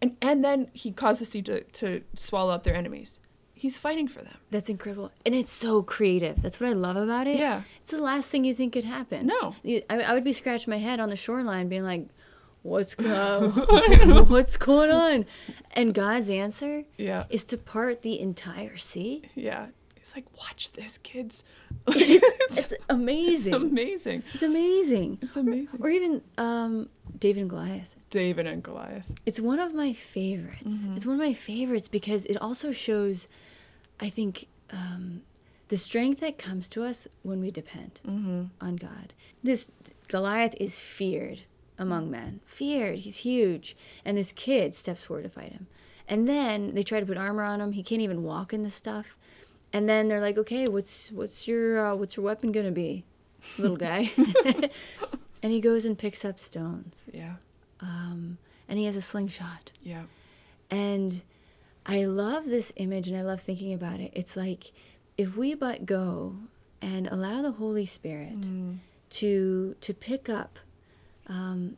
And 0.00 0.16
and 0.22 0.44
then 0.44 0.68
he 0.72 0.92
caused 0.92 1.20
the 1.20 1.26
sea 1.26 1.42
to, 1.42 1.62
to 1.64 2.02
swallow 2.14 2.52
up 2.54 2.62
their 2.62 2.76
enemies 2.76 3.18
he's 3.60 3.76
fighting 3.76 4.08
for 4.08 4.22
them 4.22 4.38
That's 4.50 4.70
incredible. 4.70 5.10
And 5.26 5.34
it's 5.34 5.52
so 5.52 5.82
creative. 5.82 6.40
That's 6.40 6.58
what 6.60 6.70
I 6.70 6.72
love 6.72 6.96
about 6.96 7.26
it. 7.26 7.38
Yeah. 7.38 7.62
It's 7.82 7.90
the 7.92 8.02
last 8.02 8.30
thing 8.30 8.44
you 8.44 8.54
think 8.54 8.72
could 8.72 8.84
happen. 8.84 9.26
No. 9.26 9.54
I, 9.64 9.82
I 9.90 10.14
would 10.14 10.24
be 10.24 10.32
scratching 10.32 10.70
my 10.70 10.78
head 10.78 10.98
on 10.98 11.10
the 11.10 11.16
shoreline 11.16 11.68
being 11.68 11.84
like, 11.84 12.06
what's, 12.62 12.92
what's 12.98 14.56
going 14.56 14.90
on? 14.90 15.26
And 15.72 15.92
God's 15.92 16.30
answer 16.30 16.84
yeah 16.96 17.24
is 17.28 17.44
to 17.46 17.58
part 17.58 18.00
the 18.02 18.18
entire 18.18 18.78
sea. 18.78 19.22
Yeah. 19.34 19.66
He's 19.94 20.14
like, 20.14 20.24
watch 20.38 20.72
this, 20.72 20.96
kids. 20.98 21.44
It's 22.52 22.72
amazing. 22.88 23.54
It's 23.54 23.62
amazing. 23.62 24.22
It's 24.32 24.42
amazing. 24.42 25.18
It's 25.22 25.36
amazing. 25.36 25.78
Or 25.80 25.90
even 25.90 26.22
um, 26.38 26.88
David 27.18 27.42
and 27.42 27.50
Goliath. 27.50 27.94
David 28.10 28.46
and 28.46 28.62
Goliath. 28.62 29.14
It's 29.24 29.38
one 29.38 29.60
of 29.60 29.72
my 29.72 29.92
favorites. 29.92 30.66
Mm-hmm. 30.66 30.96
It's 30.96 31.06
one 31.06 31.14
of 31.14 31.20
my 31.20 31.32
favorites 31.32 31.86
because 31.86 32.26
it 32.26 32.36
also 32.38 32.72
shows, 32.72 33.28
I 34.00 34.08
think, 34.10 34.46
um, 34.70 35.22
the 35.68 35.76
strength 35.76 36.20
that 36.20 36.36
comes 36.38 36.68
to 36.70 36.82
us 36.84 37.06
when 37.22 37.40
we 37.40 37.50
depend 37.50 38.00
Mm-hmm. 38.06 38.44
on 38.60 38.76
God. 38.76 39.12
This 39.42 39.70
Goliath 40.08 40.54
is 40.58 40.80
feared 40.80 41.42
among 41.78 42.10
men. 42.10 42.40
Feared. 42.44 42.98
He's 43.00 43.18
huge. 43.18 43.76
And 44.04 44.16
this 44.18 44.32
kid 44.32 44.74
steps 44.74 45.04
forward 45.04 45.22
to 45.22 45.28
fight 45.28 45.52
him. 45.52 45.66
And 46.08 46.28
then 46.28 46.74
they 46.74 46.82
try 46.82 46.98
to 46.98 47.06
put 47.06 47.16
armor 47.16 47.44
on 47.44 47.60
him. 47.60 47.72
He 47.72 47.82
can't 47.84 48.02
even 48.02 48.22
walk 48.24 48.52
in 48.52 48.64
this 48.64 48.74
stuff. 48.74 49.16
And 49.72 49.88
then 49.88 50.08
they're 50.08 50.20
like, 50.20 50.36
"Okay, 50.36 50.66
what's 50.66 51.12
what's 51.12 51.46
your 51.46 51.86
uh, 51.86 51.94
what's 51.94 52.16
your 52.16 52.24
weapon 52.26 52.50
gonna 52.50 52.72
be, 52.72 53.04
little 53.56 53.76
guy?" 53.76 54.10
and 55.42 55.52
he 55.52 55.60
goes 55.60 55.84
and 55.84 55.96
picks 55.96 56.24
up 56.24 56.40
stones. 56.40 57.04
Yeah. 57.14 57.34
Um, 57.80 58.38
and 58.68 58.78
he 58.80 58.84
has 58.86 58.96
a 58.96 59.02
slingshot. 59.02 59.70
Yeah. 59.84 60.02
And 60.70 61.22
I 61.86 62.04
love 62.04 62.46
this 62.48 62.72
image 62.76 63.08
and 63.08 63.16
I 63.16 63.22
love 63.22 63.40
thinking 63.40 63.72
about 63.72 64.00
it. 64.00 64.12
It's 64.14 64.36
like 64.36 64.72
if 65.16 65.36
we 65.36 65.54
but 65.54 65.86
go 65.86 66.36
and 66.82 67.06
allow 67.08 67.42
the 67.42 67.52
Holy 67.52 67.86
Spirit 67.86 68.34
to 69.10 69.74
to 69.80 69.94
pick 69.94 70.28
up 70.28 70.58
um, 71.26 71.76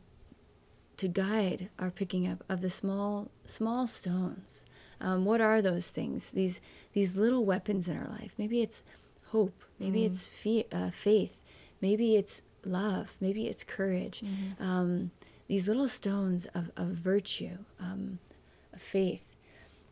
to 0.97 1.07
guide 1.07 1.69
our 1.79 1.89
picking 1.91 2.27
up 2.27 2.43
of 2.49 2.61
the 2.61 2.69
small 2.69 3.29
small 3.45 3.87
stones. 3.87 4.61
Um, 5.01 5.25
what 5.25 5.41
are 5.41 5.61
those 5.61 5.87
things? 5.89 6.29
These 6.31 6.61
these 6.93 7.15
little 7.15 7.43
weapons 7.45 7.87
in 7.87 7.97
our 7.97 8.07
life. 8.07 8.31
Maybe 8.37 8.61
it's 8.61 8.83
hope. 9.31 9.63
Maybe 9.79 10.05
it's 10.05 10.25
fe- 10.25 10.67
uh, 10.71 10.91
faith. 10.91 11.35
Maybe 11.81 12.15
it's 12.15 12.41
love. 12.65 13.15
Maybe 13.19 13.47
it's 13.47 13.63
courage. 13.63 14.23
Um, 14.59 15.11
these 15.47 15.67
little 15.67 15.89
stones 15.89 16.45
of, 16.55 16.71
of 16.77 16.87
virtue, 16.87 17.57
um, 17.79 18.19
of 18.73 18.81
faith, 18.81 19.32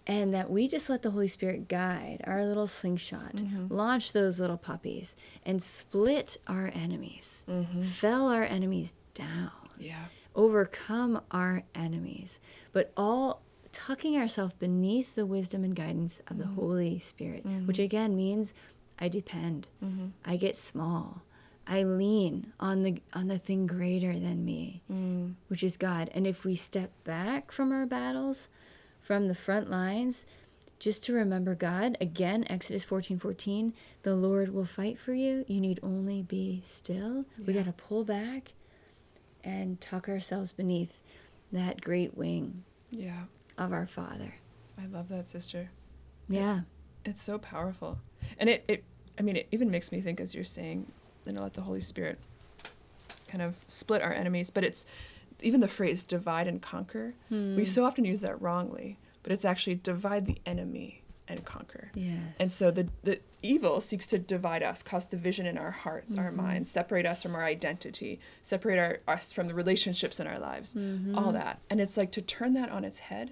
and 0.08 0.34
that 0.34 0.50
we 0.50 0.68
just 0.68 0.90
let 0.90 1.02
the 1.02 1.12
Holy 1.12 1.28
Spirit 1.28 1.68
guide 1.68 2.22
our 2.26 2.46
little 2.46 2.68
slingshot, 2.68 3.36
mm-hmm. 3.36 3.74
launch 3.74 4.14
those 4.14 4.40
little 4.40 4.58
puppies, 4.58 5.16
and 5.46 5.62
split 5.62 6.38
our 6.48 6.72
enemies, 6.74 7.44
mm-hmm. 7.50 7.84
fell 7.84 8.30
our 8.30 8.44
enemies 8.44 8.96
down 9.14 9.52
Yeah. 9.78 10.06
overcome 10.36 11.22
our 11.32 11.64
enemies, 11.76 12.40
but 12.74 12.92
all 12.98 13.42
tucking 13.74 14.18
ourselves 14.18 14.54
beneath 14.56 15.16
the 15.16 15.26
wisdom 15.26 15.64
and 15.64 15.76
guidance 15.76 16.22
of 16.28 16.38
the 16.38 16.44
mm-hmm. 16.46 16.56
Holy 16.56 17.00
Spirit, 17.00 17.46
which 17.66 17.80
again 17.80 18.16
means 18.16 18.54
I 19.00 19.08
depend. 19.08 19.68
I 20.26 20.38
get 20.38 20.56
small. 20.58 21.22
I 21.68 21.84
lean 21.84 22.52
on 22.60 22.84
the 22.84 23.02
on 23.14 23.28
the 23.28 23.38
thing 23.40 23.68
greater 23.68 24.14
than 24.14 24.44
me, 24.44 24.82
mm. 24.92 25.34
which 25.48 25.64
is 25.64 25.78
God. 25.78 26.10
And 26.14 26.26
if 26.28 26.44
we 26.44 26.56
step 26.56 26.92
back 27.04 27.52
from 27.52 27.72
our 27.72 27.86
battles, 27.86 28.48
from 29.12 29.28
the 29.28 29.36
front 29.36 29.70
lines, 29.70 30.26
just 30.80 31.04
to 31.04 31.12
remember 31.12 31.54
God, 31.54 31.98
again, 32.00 32.46
Exodus 32.50 32.86
14 32.86 33.20
14, 33.20 33.74
the 34.04 34.16
Lord 34.16 34.54
will 34.54 34.64
fight 34.64 34.98
for 34.98 35.14
you. 35.14 35.44
You 35.50 35.60
need 35.60 35.82
only 35.84 36.22
be 36.22 36.64
still. 36.66 37.26
We 37.46 37.52
got 37.52 37.66
to 37.66 37.74
pull 37.74 38.06
back 38.06 38.54
and 39.44 39.82
tuck 39.82 40.08
ourselves 40.08 40.54
beneath 40.54 40.94
that 41.52 41.82
great 41.82 42.16
wing 42.16 42.64
Yeah. 42.90 43.24
of 43.58 43.74
our 43.74 43.86
Father. 43.86 44.36
I 44.82 44.86
love 44.86 45.10
that, 45.10 45.28
sister. 45.28 45.72
Yeah. 46.30 46.62
It's 47.04 47.22
so 47.22 47.38
powerful. 47.38 48.00
And 48.38 48.50
it, 48.50 48.64
it 48.70 48.86
I 49.20 49.24
mean, 49.24 49.36
it 49.36 49.50
even 49.52 49.70
makes 49.70 49.92
me 49.92 50.00
think 50.00 50.22
as 50.22 50.34
you're 50.34 50.46
saying, 50.46 50.90
know, 51.26 51.42
let 51.42 51.56
the 51.56 51.64
Holy 51.64 51.82
Spirit 51.82 52.18
kind 53.28 53.42
of 53.42 53.58
split 53.68 54.02
our 54.02 54.14
enemies. 54.14 54.50
But 54.50 54.64
it's 54.64 54.86
even 55.42 55.62
the 55.62 55.68
phrase 55.68 56.04
divide 56.04 56.48
and 56.48 56.62
conquer. 56.62 57.14
We 57.30 57.38
hmm. 57.38 57.64
so 57.64 57.86
often 57.86 58.06
use 58.06 58.22
that 58.22 58.42
wrongly, 58.42 58.98
but 59.24 59.32
it's 59.32 59.46
actually 59.46 59.76
divide 59.76 60.26
the 60.26 60.38
enemy 60.46 61.02
and 61.28 61.46
conquer. 61.46 61.92
Yes. 61.96 62.20
And 62.40 62.52
so 62.52 62.72
the, 62.72 62.90
the 63.04 63.20
evil 63.42 63.82
seeks 63.82 64.06
to 64.08 64.20
divide 64.20 64.64
us, 64.64 64.84
cause 64.84 65.06
division 65.06 65.46
in 65.46 65.58
our 65.58 65.72
hearts, 65.72 66.18
our 66.18 66.28
mm-hmm. 66.28 66.38
minds, 66.38 66.70
separate 66.70 67.06
us 67.06 67.24
from 67.24 67.36
our 67.36 67.44
identity, 67.44 68.20
separate 68.42 68.78
our, 68.78 69.00
us 69.08 69.32
from 69.32 69.48
the 69.48 69.54
relationships 69.54 70.20
in 70.20 70.28
our 70.28 70.40
lives, 70.40 70.76
mm-hmm. 70.76 71.18
all 71.18 71.32
that. 71.32 71.60
And 71.70 71.80
it's 71.80 71.98
like 71.98 72.12
to 72.14 72.22
turn 72.22 72.54
that 72.56 72.70
on 72.70 72.84
its 72.84 73.00
head. 73.00 73.32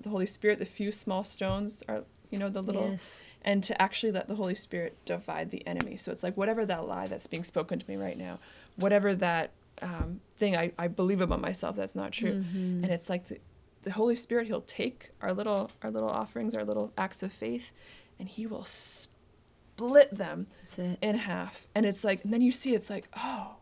The 0.00 0.10
Holy 0.10 0.26
Spirit, 0.26 0.58
the 0.58 0.64
few 0.64 0.92
small 0.92 1.24
stones 1.24 1.82
are, 1.88 2.04
you 2.30 2.38
know, 2.38 2.48
the 2.50 2.62
little, 2.62 2.90
Yes. 2.90 3.06
and 3.42 3.64
to 3.64 3.80
actually 3.80 4.12
let 4.12 4.28
the 4.28 4.36
Holy 4.36 4.54
Spirit 4.54 4.96
divide 5.04 5.50
the 5.50 5.66
enemy. 5.66 5.96
So 5.96 6.12
it's 6.12 6.22
like 6.22 6.36
whatever 6.36 6.64
that 6.66 6.86
lie 6.86 7.08
that's 7.08 7.26
being 7.26 7.44
spoken 7.44 7.78
to 7.78 7.90
me 7.90 7.96
right 7.96 8.18
now, 8.18 8.38
whatever 8.76 9.14
that 9.16 9.50
um, 9.82 10.20
thing 10.36 10.56
I, 10.56 10.72
I 10.78 10.88
believe 10.88 11.20
about 11.20 11.40
myself 11.40 11.76
that's 11.76 11.94
not 11.94 12.12
true. 12.12 12.34
Mm-hmm. 12.34 12.84
And 12.84 12.92
it's 12.92 13.08
like 13.08 13.28
the, 13.28 13.38
the 13.82 13.92
Holy 13.92 14.16
Spirit, 14.16 14.46
He'll 14.46 14.60
take 14.60 15.10
our 15.22 15.32
little 15.32 15.70
our 15.82 15.90
little 15.90 16.10
offerings, 16.10 16.54
our 16.54 16.64
little 16.64 16.92
acts 16.98 17.22
of 17.22 17.32
faith, 17.32 17.72
and 18.18 18.28
He 18.28 18.46
will 18.46 18.64
split 18.64 20.14
them 20.14 20.46
in 21.00 21.16
half. 21.18 21.66
And 21.74 21.86
it's 21.86 22.02
like, 22.04 22.24
and 22.24 22.32
then 22.32 22.42
you 22.42 22.52
see, 22.52 22.74
it's 22.74 22.90
like, 22.90 23.08
oh, 23.16 23.56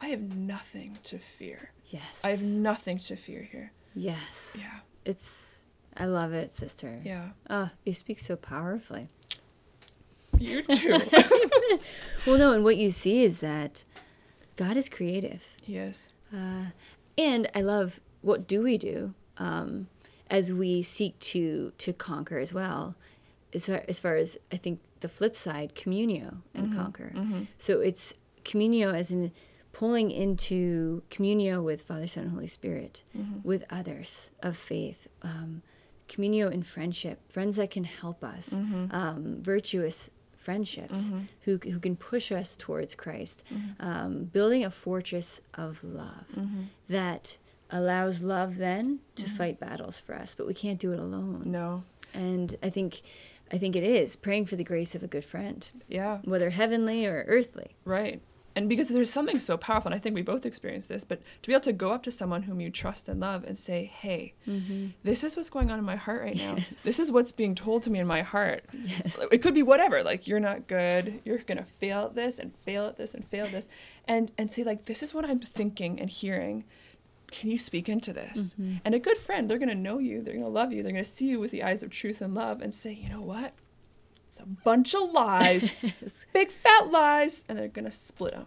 I 0.00 0.08
have 0.08 0.20
nothing 0.34 0.98
to 1.04 1.18
fear. 1.18 1.72
Yes. 1.86 2.22
I 2.24 2.30
have 2.30 2.42
nothing 2.42 2.98
to 3.00 3.16
fear 3.16 3.42
here. 3.42 3.72
yes. 3.94 4.54
Yeah, 4.58 4.80
It's, 5.04 5.60
I 5.96 6.04
love 6.06 6.32
it, 6.32 6.54
sister. 6.54 7.00
yeah. 7.02 7.30
Oh, 7.50 7.70
you 7.84 7.94
speak 7.94 8.18
so 8.18 8.36
powerfully. 8.36 9.08
You 10.38 10.62
too. 10.62 11.00
Well, 12.26 12.36
no, 12.38 12.52
and 12.52 12.62
what 12.64 12.76
you 12.76 12.90
see 12.90 13.22
is 13.24 13.38
that 13.40 13.84
God 14.56 14.76
is 14.76 14.88
creative. 14.88 15.42
Yes. 15.66 16.08
is. 16.32 16.38
Uh, 16.38 16.64
and 17.16 17.48
I 17.54 17.62
love 17.62 18.00
what 18.20 18.46
do 18.46 18.62
we 18.62 18.76
do 18.76 19.14
um, 19.38 19.88
as 20.30 20.52
we 20.52 20.82
seek 20.82 21.18
to 21.20 21.72
to 21.78 21.92
conquer 21.92 22.38
as 22.38 22.52
well. 22.52 22.94
As 23.54 23.66
far, 23.66 23.82
as 23.88 23.98
far 23.98 24.16
as 24.16 24.36
I 24.52 24.56
think 24.58 24.80
the 25.00 25.08
flip 25.08 25.36
side, 25.36 25.74
communio 25.74 26.36
and 26.54 26.74
conquer. 26.74 27.12
So 27.58 27.80
it's 27.80 28.12
communio 28.44 28.92
as 28.94 29.10
in 29.10 29.32
pulling 29.72 30.10
into 30.10 31.02
communio 31.10 31.62
with 31.62 31.82
Father, 31.82 32.06
Son, 32.06 32.24
and 32.24 32.32
Holy 32.32 32.46
Spirit, 32.48 33.02
with 33.44 33.64
others 33.70 34.30
of 34.42 34.56
faith, 34.56 35.06
um, 35.22 35.62
communio 36.08 36.50
in 36.50 36.62
friendship, 36.62 37.20
friends 37.30 37.56
that 37.56 37.70
can 37.70 37.84
help 37.84 38.24
us, 38.24 38.52
um, 38.90 39.38
virtuous 39.42 40.10
friendships 40.36 41.00
who, 41.42 41.58
who 41.58 41.78
can 41.78 41.94
push 41.96 42.32
us 42.32 42.56
towards 42.56 42.94
Christ, 42.94 43.44
um, 43.80 44.24
building 44.24 44.64
a 44.64 44.70
fortress 44.70 45.40
of 45.54 45.82
love 45.84 46.26
that 46.88 47.36
allows 47.70 48.22
love 48.22 48.56
then 48.56 49.00
to 49.16 49.24
mm-hmm. 49.24 49.36
fight 49.36 49.60
battles 49.60 49.98
for 49.98 50.14
us, 50.14 50.34
but 50.36 50.46
we 50.46 50.54
can't 50.54 50.78
do 50.78 50.92
it 50.92 50.98
alone. 50.98 51.42
No. 51.44 51.84
And 52.14 52.56
I 52.62 52.70
think, 52.70 53.02
I 53.52 53.58
think 53.58 53.76
it 53.76 53.84
is 53.84 54.16
praying 54.16 54.46
for 54.46 54.56
the 54.56 54.64
grace 54.64 54.94
of 54.94 55.02
a 55.02 55.06
good 55.06 55.24
friend, 55.24 55.66
Yeah. 55.88 56.18
whether 56.24 56.50
heavenly 56.50 57.06
or 57.06 57.24
earthly. 57.28 57.76
Right. 57.84 58.20
And 58.58 58.68
because 58.68 58.88
there's 58.88 59.12
something 59.12 59.38
so 59.38 59.56
powerful, 59.56 59.92
and 59.92 59.94
I 59.94 60.00
think 60.00 60.16
we 60.16 60.22
both 60.22 60.44
experienced 60.44 60.88
this, 60.88 61.04
but 61.04 61.20
to 61.42 61.46
be 61.46 61.52
able 61.52 61.60
to 61.60 61.72
go 61.72 61.90
up 61.90 62.02
to 62.02 62.10
someone 62.10 62.42
whom 62.42 62.60
you 62.60 62.70
trust 62.70 63.08
and 63.08 63.20
love 63.20 63.44
and 63.44 63.56
say, 63.56 63.84
hey, 63.84 64.34
mm-hmm. 64.48 64.88
this 65.04 65.22
is 65.22 65.36
what's 65.36 65.48
going 65.48 65.70
on 65.70 65.78
in 65.78 65.84
my 65.84 65.94
heart 65.94 66.22
right 66.22 66.34
now. 66.34 66.56
Yes. 66.56 66.66
This 66.82 66.98
is 66.98 67.12
what's 67.12 67.30
being 67.30 67.54
told 67.54 67.84
to 67.84 67.90
me 67.90 68.00
in 68.00 68.08
my 68.08 68.22
heart. 68.22 68.64
Yes. 68.72 69.16
It 69.30 69.42
could 69.42 69.54
be 69.54 69.62
whatever, 69.62 70.02
like 70.02 70.26
you're 70.26 70.40
not 70.40 70.66
good, 70.66 71.20
you're 71.24 71.38
gonna 71.38 71.64
fail 71.64 72.06
at 72.06 72.16
this 72.16 72.40
and 72.40 72.52
fail 72.52 72.86
at 72.86 72.96
this 72.96 73.14
and 73.14 73.24
fail 73.24 73.46
at 73.46 73.52
this. 73.52 73.68
And 74.08 74.32
and 74.36 74.50
say, 74.50 74.64
like, 74.64 74.86
this 74.86 75.04
is 75.04 75.14
what 75.14 75.24
I'm 75.24 75.38
thinking 75.38 76.00
and 76.00 76.10
hearing. 76.10 76.64
Can 77.30 77.50
you 77.50 77.58
speak 77.58 77.88
into 77.88 78.12
this? 78.12 78.54
And 78.84 78.94
a 78.94 78.98
good 78.98 79.18
friend, 79.18 79.48
they're 79.48 79.58
gonna 79.58 79.74
know 79.74 79.98
you, 79.98 80.22
they're 80.22 80.34
gonna 80.34 80.48
love 80.48 80.72
you, 80.72 80.82
they're 80.82 80.92
gonna 80.92 81.04
see 81.04 81.26
you 81.26 81.40
with 81.40 81.50
the 81.50 81.62
eyes 81.62 81.82
of 81.82 81.90
truth 81.90 82.20
and 82.20 82.34
love 82.34 82.60
and 82.60 82.74
say, 82.74 82.92
you 82.92 83.08
know 83.08 83.20
what? 83.20 83.52
It's 84.26 84.40
a 84.40 84.46
bunch 84.46 84.94
of 84.94 85.10
lies. 85.10 85.84
Big 86.32 86.50
fat 86.50 86.90
lies. 86.90 87.44
And 87.48 87.58
they're 87.58 87.68
gonna 87.68 87.90
split 87.90 88.32
them 88.32 88.46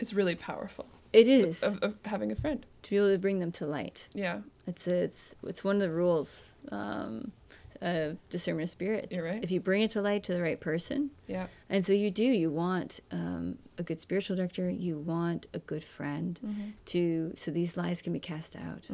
it's 0.00 0.14
really 0.14 0.34
powerful. 0.34 0.86
It 1.12 1.28
is. 1.28 1.62
of, 1.62 1.82
of 1.82 1.94
having 2.04 2.32
a 2.32 2.34
friend. 2.34 2.64
To 2.84 2.90
be 2.90 2.96
able 2.96 3.12
to 3.12 3.18
bring 3.18 3.38
them 3.38 3.52
to 3.52 3.66
light. 3.66 4.08
yeah. 4.14 4.40
It's 4.66 4.86
it's 4.86 5.34
it's 5.44 5.64
one 5.64 5.76
of 5.76 5.82
the 5.82 5.90
rules 5.90 6.44
um, 6.70 7.32
of 7.80 8.18
discernment 8.28 8.64
of 8.64 8.70
spirits. 8.70 9.14
You're 9.16 9.24
right. 9.24 9.42
If 9.42 9.50
you 9.50 9.60
bring 9.60 9.82
it 9.82 9.90
to 9.92 10.02
light 10.02 10.22
to 10.24 10.32
the 10.34 10.42
right 10.42 10.60
person, 10.60 11.10
yeah 11.26 11.46
and 11.68 11.84
so 11.86 11.92
you 11.92 12.10
do, 12.10 12.24
you 12.24 12.50
want 12.50 13.00
um, 13.10 13.56
a 13.78 13.82
good 13.82 13.98
spiritual 14.00 14.36
director. 14.36 14.68
You 14.68 14.98
want 14.98 15.46
a 15.54 15.58
good 15.60 15.84
friend 15.84 16.38
Mm-hmm. 16.44 16.70
to 16.86 17.32
so 17.36 17.50
these 17.50 17.76
lies 17.76 18.02
can 18.02 18.12
be 18.12 18.20
cast 18.20 18.56
out 18.56 18.84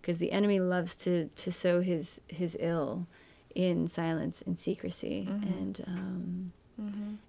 because 0.00 0.18
the 0.18 0.32
enemy 0.32 0.58
loves 0.60 0.96
to 0.96 1.28
to 1.36 1.52
sow 1.52 1.80
his 1.80 2.20
his 2.28 2.56
ill 2.60 3.06
in 3.54 3.86
silence 3.88 4.42
and 4.46 4.58
secrecy 4.58 5.28
Mm-hmm. 5.30 5.52
and 5.58 5.84
um, 5.86 6.52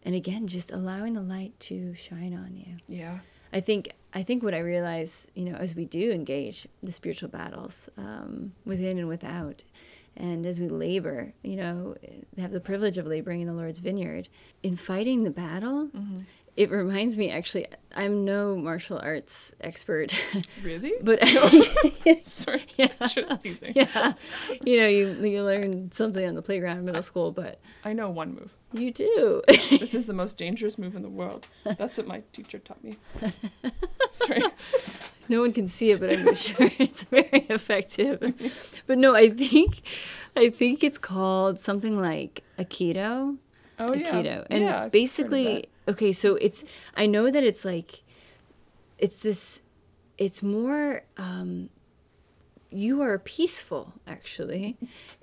and 0.04 0.16
again 0.16 0.48
just 0.48 0.72
allowing 0.72 1.14
the 1.14 1.22
light 1.22 1.54
to 1.60 1.94
shine 1.96 2.34
on 2.34 2.56
you. 2.56 2.78
yeah 2.88 3.20
I 3.52 3.60
think 3.62 3.94
I 4.16 4.24
think 4.24 4.42
what 4.42 4.54
I 4.56 4.60
realize, 4.60 5.30
you 5.36 5.46
know, 5.46 5.56
as 5.56 5.76
we 5.76 5.86
do 5.86 6.12
engage 6.12 6.68
the 6.82 6.92
spiritual 6.92 7.30
battles 7.30 7.88
um, 7.98 8.54
within 8.66 8.98
and 8.98 9.08
without, 9.08 9.64
and 10.16 10.46
as 10.46 10.60
we 10.60 10.70
labor, 10.70 11.34
you 11.44 11.56
know, 11.56 11.96
have 12.38 12.52
the 12.52 12.60
privilege 12.60 12.98
of 12.98 13.08
laboring 13.08 13.42
in 13.42 13.48
the 13.48 13.54
Lord's 13.54 13.80
vineyard, 13.80 14.30
in 14.62 14.76
fighting 14.76 15.24
the 15.24 15.32
battle, 15.32 15.88
mm-hmm. 15.88 16.20
it 16.56 16.70
reminds 16.70 17.18
me. 17.18 17.32
Actually, 17.32 17.66
I'm 17.96 18.24
no 18.24 18.56
martial 18.56 19.00
arts 19.00 19.54
expert, 19.60 20.16
really? 20.64 20.94
But 21.02 21.20
sorry. 22.24 22.66
Yeah, 22.78 22.90
just 23.08 23.42
teasing. 23.42 23.74
Yeah, 23.76 24.14
you 24.64 24.80
know, 24.80 24.88
you 24.88 25.14
you 25.26 25.44
learn 25.44 25.92
something 25.92 26.26
on 26.26 26.36
the 26.36 26.44
playground 26.44 26.78
in 26.80 26.86
middle 26.86 27.02
school, 27.02 27.32
but 27.32 27.60
i 27.84 27.94
know 27.94 28.10
one 28.10 28.36
move. 28.36 28.54
You 28.72 28.92
do. 28.92 29.44
this 29.48 29.94
is 29.94 30.08
the 30.08 30.14
most 30.14 30.38
dangerous 30.38 30.80
move 30.80 30.96
in 30.96 31.04
the 31.04 31.10
world. 31.10 31.48
That's 31.64 31.96
what 31.98 32.08
my 32.08 32.24
teacher 32.34 32.58
taught 32.58 32.84
me. 32.84 32.98
Sorry. 34.10 34.42
No 35.30 35.42
one 35.42 35.54
can 35.54 35.68
see 35.68 35.92
it, 35.92 36.00
but 36.00 36.12
I'm 36.12 36.34
sure 36.34 36.70
it's 36.80 37.04
very 37.04 37.46
effective. 37.50 38.34
But 38.88 38.98
no, 38.98 39.16
I 39.16 39.30
think 39.30 39.82
I 40.36 40.50
think 40.50 40.84
it's 40.84 40.98
called 40.98 41.60
something 41.60 41.98
like 42.00 42.44
Aikido. 42.60 43.38
oh 43.80 43.94
yeah 43.94 44.12
Aikido. 44.12 44.48
And 44.50 44.64
Yeah, 44.64 44.84
it's 44.84 44.92
basically 44.92 45.66
okay, 45.88 46.12
so 46.12 46.36
it's 46.36 46.64
I 46.96 47.06
know 47.06 47.30
that 47.30 47.44
it's 47.44 47.66
like 47.66 48.04
it's 48.98 49.18
this 49.18 49.62
it's 50.18 50.42
more 50.44 51.04
um 51.18 51.70
you 52.70 53.02
are 53.02 53.20
peaceful 53.20 53.94
actually 54.08 54.78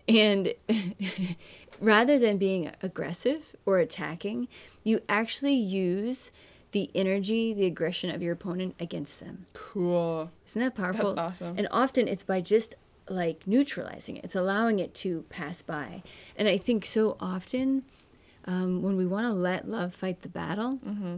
and 0.07 0.55
rather 1.81 2.19
than 2.19 2.39
being 2.39 2.71
aggressive 2.83 3.57
or 3.67 3.79
attacking 3.79 4.47
you 4.85 5.01
actually 5.09 5.55
use 5.55 6.31
the 6.73 6.91
energy 6.95 7.53
the 7.53 7.67
aggression 7.67 8.11
of 8.11 8.23
your 8.23 8.33
opponent 8.33 8.75
against 8.79 9.19
them 9.19 9.47
cool 9.53 10.31
isn't 10.47 10.61
that 10.61 10.75
powerful? 10.75 11.15
That's 11.15 11.19
awesome. 11.19 11.55
And 11.57 11.69
often 11.71 12.09
it's 12.09 12.25
by 12.25 12.41
just 12.41 12.75
like 13.11 13.47
neutralizing 13.47 14.17
it. 14.17 14.25
It's 14.25 14.35
allowing 14.37 14.79
it 14.79 14.95
to 14.97 15.25
pass 15.29 15.63
by. 15.63 16.03
And 16.37 16.49
I 16.49 16.57
think 16.59 16.85
so 16.87 17.17
often 17.21 17.83
um, 18.47 18.83
when 18.83 18.97
we 18.97 19.05
want 19.07 19.27
to 19.27 19.33
let 19.33 19.69
love 19.69 19.95
fight 19.95 20.23
the 20.23 20.29
battle, 20.29 20.79
Mm-hmm. 20.87 21.17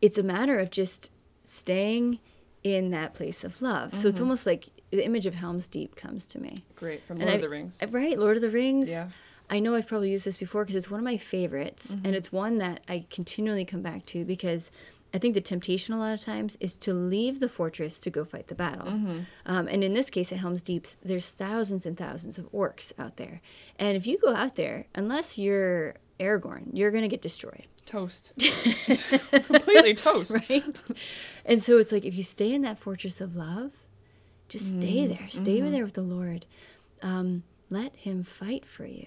it's 0.00 0.18
a 0.18 0.22
matter 0.22 0.58
of 0.58 0.70
just 0.70 1.10
staying 1.44 2.18
in 2.64 2.90
that 2.90 3.14
place 3.14 3.44
of 3.44 3.60
love. 3.62 3.94
So 3.96 4.08
it's 4.08 4.16
Mm-hmm. 4.16 4.24
almost 4.24 4.46
like 4.46 4.68
the 4.90 5.04
image 5.04 5.26
of 5.26 5.34
Helm's 5.34 5.68
Deep 5.68 5.96
comes 5.96 6.26
to 6.28 6.40
me. 6.40 6.64
great 6.76 7.04
from 7.04 7.16
And 7.16 7.24
lord 7.26 7.32
I- 7.32 7.36
of 7.36 7.42
the 7.42 7.48
rings 7.48 7.78
Right, 7.90 8.18
Lord 8.18 8.36
of 8.36 8.42
the 8.42 8.50
Rings. 8.50 8.88
yeah 8.88 9.08
I 9.50 9.58
know 9.58 9.74
I've 9.74 9.86
probably 9.86 10.10
used 10.10 10.24
this 10.24 10.38
before 10.38 10.62
because 10.64 10.76
it's 10.76 10.90
one 10.90 11.00
of 11.00 11.04
my 11.04 11.18
favorites, 11.18 11.88
Mm-hmm. 11.88 12.06
and 12.06 12.14
it's 12.16 12.32
one 12.32 12.58
that 12.58 12.80
I 12.88 13.04
continually 13.10 13.64
come 13.66 13.82
back 13.82 14.06
to 14.06 14.24
because 14.24 14.70
I 15.14 15.18
think 15.18 15.34
the 15.34 15.40
temptation 15.40 15.94
a 15.94 15.98
lot 15.98 16.14
of 16.14 16.20
times 16.20 16.56
is 16.60 16.74
to 16.76 16.94
leave 16.94 17.40
the 17.40 17.48
fortress 17.48 18.00
to 18.00 18.10
go 18.10 18.24
fight 18.24 18.48
the 18.48 18.54
battle. 18.54 18.86
Mm-hmm. 18.86 19.18
Um, 19.46 19.68
and 19.68 19.84
in 19.84 19.92
this 19.92 20.08
case, 20.08 20.32
at 20.32 20.38
Helm's 20.38 20.62
Deep, 20.62 20.86
there's 21.04 21.28
thousands 21.28 21.84
and 21.84 21.96
thousands 21.96 22.38
of 22.38 22.50
orcs 22.52 22.92
out 22.98 23.16
there, 23.16 23.40
and 23.78 23.96
if 23.96 24.06
you 24.06 24.18
go 24.18 24.34
out 24.34 24.56
there, 24.56 24.86
unless 24.94 25.38
you're 25.38 25.96
Aragorn, 26.18 26.68
you're 26.72 26.90
gonna 26.90 27.08
get 27.08 27.22
destroyed, 27.22 27.66
toast. 27.84 28.32
Completely 28.38 29.94
toast. 29.94 30.32
Right? 30.32 30.82
and 31.44 31.62
so 31.62 31.78
it's 31.78 31.92
like 31.92 32.04
if 32.04 32.14
you 32.14 32.22
stay 32.22 32.52
in 32.52 32.62
that 32.62 32.78
fortress 32.78 33.20
of 33.20 33.36
love, 33.36 33.72
just 34.48 34.78
stay 34.78 35.06
there, 35.06 35.28
stay 35.28 35.60
there 35.60 35.84
with 35.84 35.94
the 35.94 36.02
Lord. 36.02 36.46
Um, 37.02 37.42
let 37.72 37.96
him 37.96 38.22
fight 38.22 38.66
for 38.66 38.84
you. 38.84 39.06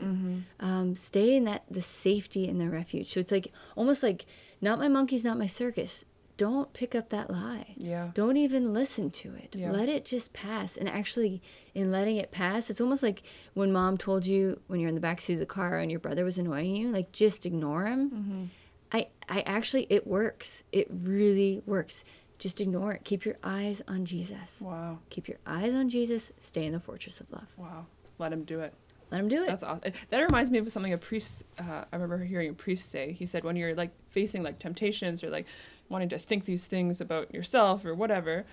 Um, 0.59 0.95
stay 0.95 1.35
in 1.35 1.43
that 1.45 1.63
the 1.69 1.83
safety 1.83 2.47
and 2.47 2.59
the 2.59 2.67
refuge. 2.67 3.13
So 3.13 3.19
it's 3.19 3.31
like 3.31 3.53
almost 3.75 4.01
like 4.01 4.25
not 4.65 4.79
my 4.79 4.87
monkeys 4.89 5.23
not 5.23 5.37
my 5.37 5.47
circus. 5.47 6.03
Don't 6.37 6.73
pick 6.73 6.95
up 6.95 7.09
that 7.09 7.29
lie. 7.29 7.75
Yeah. 7.77 8.09
Don't 8.13 8.35
even 8.35 8.73
listen 8.73 9.09
to 9.11 9.33
it. 9.35 9.55
Yeah. 9.55 9.71
let 9.71 9.87
it 9.87 10.03
just 10.03 10.33
pass. 10.33 10.75
And 10.75 10.89
actually 10.89 11.41
in 11.73 11.91
letting 11.91 12.17
it 12.17 12.31
pass 12.31 12.69
it's 12.69 12.81
almost 12.81 13.03
like 13.03 13.23
when 13.53 13.71
mom 13.71 13.97
told 13.97 14.25
you 14.25 14.59
when 14.67 14.79
you're 14.79 14.89
in 14.89 14.95
the 14.95 15.07
backseat 15.07 15.35
of 15.35 15.39
the 15.39 15.45
car 15.45 15.77
and 15.77 15.89
your 15.89 15.99
brother 16.01 16.25
was 16.25 16.37
annoying 16.37 16.75
you 16.75 16.89
like 16.89 17.11
just 17.13 17.45
ignore 17.45 17.85
him. 17.85 18.09
Mm-hmm. 18.09 18.43
i 18.91 19.07
i 19.29 19.41
actually 19.41 19.87
it 19.89 20.05
works. 20.05 20.63
It 20.73 20.87
really 20.89 21.61
works. 21.65 22.03
Just 22.37 22.59
ignore 22.59 22.91
it. 22.93 23.05
Keep 23.05 23.23
your 23.23 23.37
eyes 23.43 23.81
on 23.87 24.03
jesus. 24.03 24.59
Wow. 24.59 24.97
Keep 25.09 25.27
your 25.29 25.37
eyes 25.45 25.73
on 25.73 25.89
jesus. 25.89 26.31
Stay 26.41 26.65
in 26.65 26.73
the 26.73 26.81
fortress 26.81 27.21
of 27.21 27.31
love. 27.31 27.47
Wow. 27.55 27.85
Let 28.17 28.33
him 28.33 28.43
do 28.43 28.59
it. 28.61 28.73
Let 29.11 29.19
him 29.21 29.27
do 29.27 29.43
it. 29.43 29.47
That's 29.47 29.63
awesome. 29.63 29.93
That 30.09 30.19
reminds 30.19 30.51
me 30.51 30.57
of 30.57 30.71
something 30.71 30.91
a 30.91 30.97
priest. 30.97 31.43
Uh, 31.59 31.85
I 31.91 31.95
remember 31.95 32.23
hearing 32.25 32.49
a 32.49 32.53
priest 32.53 32.89
say. 32.89 33.11
He 33.11 33.25
said, 33.25 33.43
when 33.43 33.55
you're 33.55 33.75
like 33.75 33.91
facing 34.15 34.41
like 34.47 34.57
temptations 34.59 35.23
or 35.23 35.29
like 35.37 35.45
wanting 35.89 36.09
to 36.09 36.17
think 36.17 36.45
these 36.45 36.65
things 36.73 36.99
about 37.01 37.33
yourself 37.37 37.85
or 37.85 37.93
whatever, 37.93 38.45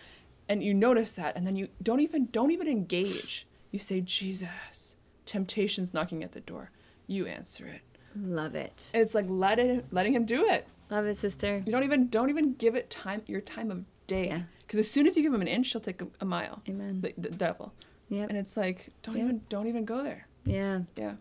and 0.48 0.62
you 0.62 0.74
notice 0.74 1.12
that, 1.12 1.36
and 1.36 1.46
then 1.46 1.56
you 1.60 1.68
don't 1.82 2.00
even 2.00 2.22
don't 2.38 2.50
even 2.50 2.68
engage. 2.68 3.46
You 3.70 3.78
say, 3.78 4.00
Jesus, 4.02 4.96
temptation's 5.24 5.94
knocking 5.94 6.22
at 6.22 6.32
the 6.32 6.40
door. 6.40 6.70
You 7.06 7.26
answer 7.26 7.66
it. 7.66 7.82
love 8.14 8.54
it 8.54 8.76
it's 8.92 9.14
like 9.14 9.24
let 9.28 9.58
it, 9.58 9.86
letting 9.90 10.12
him 10.18 10.24
do 10.26 10.40
it. 10.54 10.66
love 10.90 11.06
it 11.06 11.16
sister 11.16 11.62
You 11.64 11.72
don't 11.72 11.84
even 11.84 12.08
don't 12.08 12.28
even 12.34 12.46
give 12.64 12.74
it 12.74 12.90
time 12.90 13.22
your 13.26 13.40
time 13.40 13.70
of 13.70 13.78
day. 14.06 14.26
Yeah. 14.26 14.42
Because 14.60 14.78
as 14.84 14.90
soon 14.90 15.06
as 15.06 15.16
you 15.16 15.22
give 15.22 15.32
him 15.32 15.40
an 15.42 15.48
inch, 15.56 15.72
he'll 15.72 15.80
take 15.80 16.02
a, 16.02 16.08
a 16.20 16.24
mile. 16.36 16.56
amen 16.68 17.00
The, 17.04 17.14
the 17.16 17.30
devil. 17.46 17.72
yeah 18.08 18.26
And 18.28 18.36
it's 18.42 18.56
like 18.56 18.78
don't 19.02 19.16
Yep. 19.16 19.24
even 19.24 19.40
don't 19.48 19.66
even 19.72 19.84
go 19.94 19.98
there. 20.08 20.22
yeah 20.44 20.80
Yeah. 21.02 21.14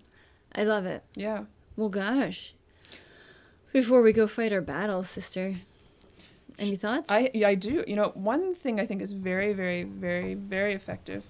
i 0.60 0.63
love 0.73 0.86
it 0.95 1.01
Yeah. 1.15 1.39
Well, 1.77 1.89
gosh. 1.89 2.54
Before 3.73 4.01
we 4.01 4.12
go 4.13 4.27
fight 4.27 4.51
our 4.51 4.62
battles, 4.62 5.10
sister, 5.10 5.55
any 6.60 6.75
thoughts? 6.75 7.10
I 7.10 7.29
yeah, 7.34 7.47
I 7.47 7.55
do. 7.55 7.84
You 7.88 7.95
know, 7.95 8.10
one 8.13 8.53
thing 8.53 8.79
I 8.79 8.86
think 8.86 9.01
is 9.01 9.13
very, 9.13 9.53
very, 9.53 9.84
very, 9.84 10.34
very 10.34 10.73
effective 10.73 11.23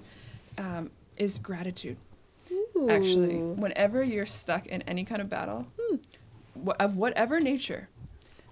um, 0.58 0.90
is 1.18 1.38
gratitude. 1.38 1.98
Actually, 2.90 3.36
whenever 3.38 4.04
you're 4.04 4.26
stuck 4.26 4.66
in 4.66 4.82
any 4.84 5.04
kind 5.06 5.22
of 5.22 5.30
battle, 5.30 5.68
Hmm. 5.80 5.98
wh- 6.68 6.76
of 6.80 6.98
whatever 6.98 7.40
nature, 7.40 7.90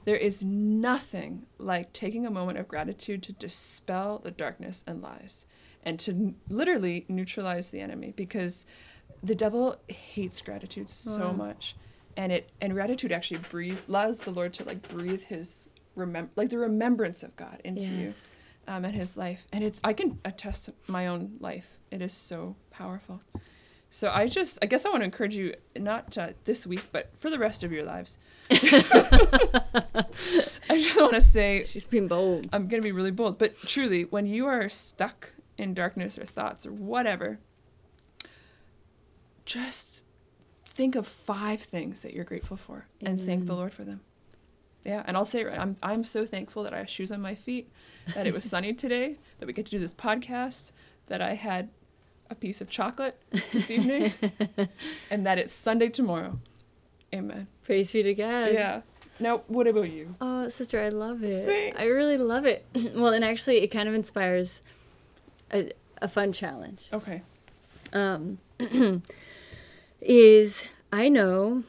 there 0.05 0.15
is 0.15 0.43
nothing 0.43 1.47
like 1.57 1.91
taking 1.93 2.25
a 2.27 2.31
moment 2.31 2.59
of 2.59 2.67
gratitude 2.67 3.23
to 3.23 3.31
dispel 3.33 4.19
the 4.19 4.29
darkness 4.31 4.83
and 4.85 5.01
lies, 5.01 5.45
and 5.83 5.99
to 6.01 6.11
n- 6.11 6.35
literally 6.47 7.05
neutralize 7.09 7.71
the 7.71 7.81
enemy 7.81 8.13
because 8.15 8.65
the 9.23 9.35
devil 9.35 9.77
hates 9.87 10.41
gratitude 10.41 10.89
so 10.89 11.27
Wow. 11.29 11.33
much, 11.33 11.75
and 12.19 12.31
it 12.31 12.49
and 12.61 12.73
gratitude 12.73 13.11
actually 13.11 13.39
breathes 13.49 13.87
allows 13.87 14.19
the 14.19 14.31
Lord 14.31 14.53
to 14.53 14.63
like 14.65 14.87
breathe 14.87 15.23
His 15.23 15.69
remem 15.97 16.29
like 16.35 16.49
the 16.49 16.57
remembrance 16.57 17.23
of 17.23 17.35
God 17.35 17.61
into 17.63 17.87
you 17.87 18.13
um, 18.69 18.85
and 18.85 18.95
his 18.95 19.17
life. 19.17 19.47
And 19.51 19.63
it's 19.63 19.81
I 19.83 19.93
can 19.93 20.19
attest 20.23 20.65
to 20.65 20.73
my 20.87 21.07
own 21.07 21.37
life. 21.39 21.79
It 21.91 22.01
is 22.01 22.13
so 22.13 22.55
powerful. 22.69 23.21
So 23.89 24.11
I 24.11 24.27
just, 24.27 24.59
I 24.61 24.67
guess 24.67 24.85
I 24.85 24.89
want 24.89 25.01
to 25.01 25.05
encourage 25.05 25.33
you, 25.33 25.55
not 25.75 26.15
uh, 26.15 26.29
this 26.45 26.67
week, 26.67 26.83
but 26.91 27.09
for 27.17 27.31
the 27.31 27.39
rest 27.39 27.63
of 27.63 27.71
your 27.71 27.83
lives. 27.83 28.19
I 28.51 30.05
just 30.69 31.01
want 31.01 31.15
to 31.15 31.21
say, 31.21 31.65
She's 31.67 31.85
being 31.85 32.07
bold. 32.07 32.47
I'm 32.53 32.67
going 32.67 32.83
to 32.83 32.85
be 32.85 32.91
really 32.91 33.09
bold, 33.09 33.39
but 33.39 33.57
truly, 33.61 34.03
when 34.03 34.27
you 34.27 34.45
are 34.45 34.69
stuck 34.69 35.33
in 35.57 35.73
darkness 35.73 36.19
or 36.19 36.25
thoughts 36.25 36.67
or 36.67 36.71
whatever, 36.71 37.39
just 39.45 40.03
think 40.79 40.95
of 40.95 41.05
five 41.05 41.59
things 41.59 42.03
that 42.03 42.13
you're 42.13 42.23
grateful 42.23 42.55
for 42.55 42.85
and 43.01 43.19
thank 43.19 43.47
the 43.47 43.53
Lord 43.53 43.73
for 43.73 43.83
them. 43.83 43.99
Yeah, 44.85 45.03
and 45.05 45.17
I'll 45.17 45.25
say 45.25 45.45
I'm 45.45 45.75
I'm 45.83 46.05
so 46.05 46.25
thankful 46.25 46.63
that 46.63 46.73
I 46.73 46.77
have 46.77 46.89
shoes 46.89 47.11
on 47.11 47.19
my 47.19 47.35
feet, 47.35 47.69
that 48.15 48.25
it 48.25 48.33
was 48.33 48.45
sunny 48.53 48.71
today, 48.71 49.17
that 49.39 49.45
we 49.45 49.51
get 49.51 49.65
to 49.65 49.71
do 49.71 49.77
this 49.77 49.93
podcast, 49.93 50.71
that 51.07 51.21
I 51.21 51.33
had 51.33 51.67
a 52.29 52.35
piece 52.35 52.61
of 52.61 52.69
chocolate 52.69 53.21
this 53.51 53.69
evening, 53.69 54.13
and 55.11 55.25
that 55.25 55.37
it's 55.37 55.51
Sunday 55.51 55.89
tomorrow. 55.89 56.39
Amen. 57.13 57.47
Praise 57.65 57.91
be 57.91 58.01
to 58.03 58.13
God. 58.13 58.53
Yeah. 58.53 58.81
Now, 59.19 59.41
what 59.47 59.67
about 59.67 59.91
you? 59.91 60.15
Oh, 60.21 60.47
sister, 60.47 60.79
I 60.79 60.87
love 60.87 61.25
it. 61.25 61.45
Thanks. 61.45 61.83
I 61.83 61.87
really 61.87 62.17
love 62.17 62.45
it. 62.45 62.65
well, 62.95 63.11
and 63.11 63.25
actually, 63.25 63.57
it 63.57 63.67
kind 63.67 63.89
of 63.89 63.95
inspires 63.95 64.61
a, 65.51 65.73
a 66.01 66.07
fun 66.07 66.31
challenge. 66.31 66.87
Okay. 66.93 67.21
Um, 67.91 68.37
is 70.01 70.61
I 70.91 71.09
know 71.09 71.63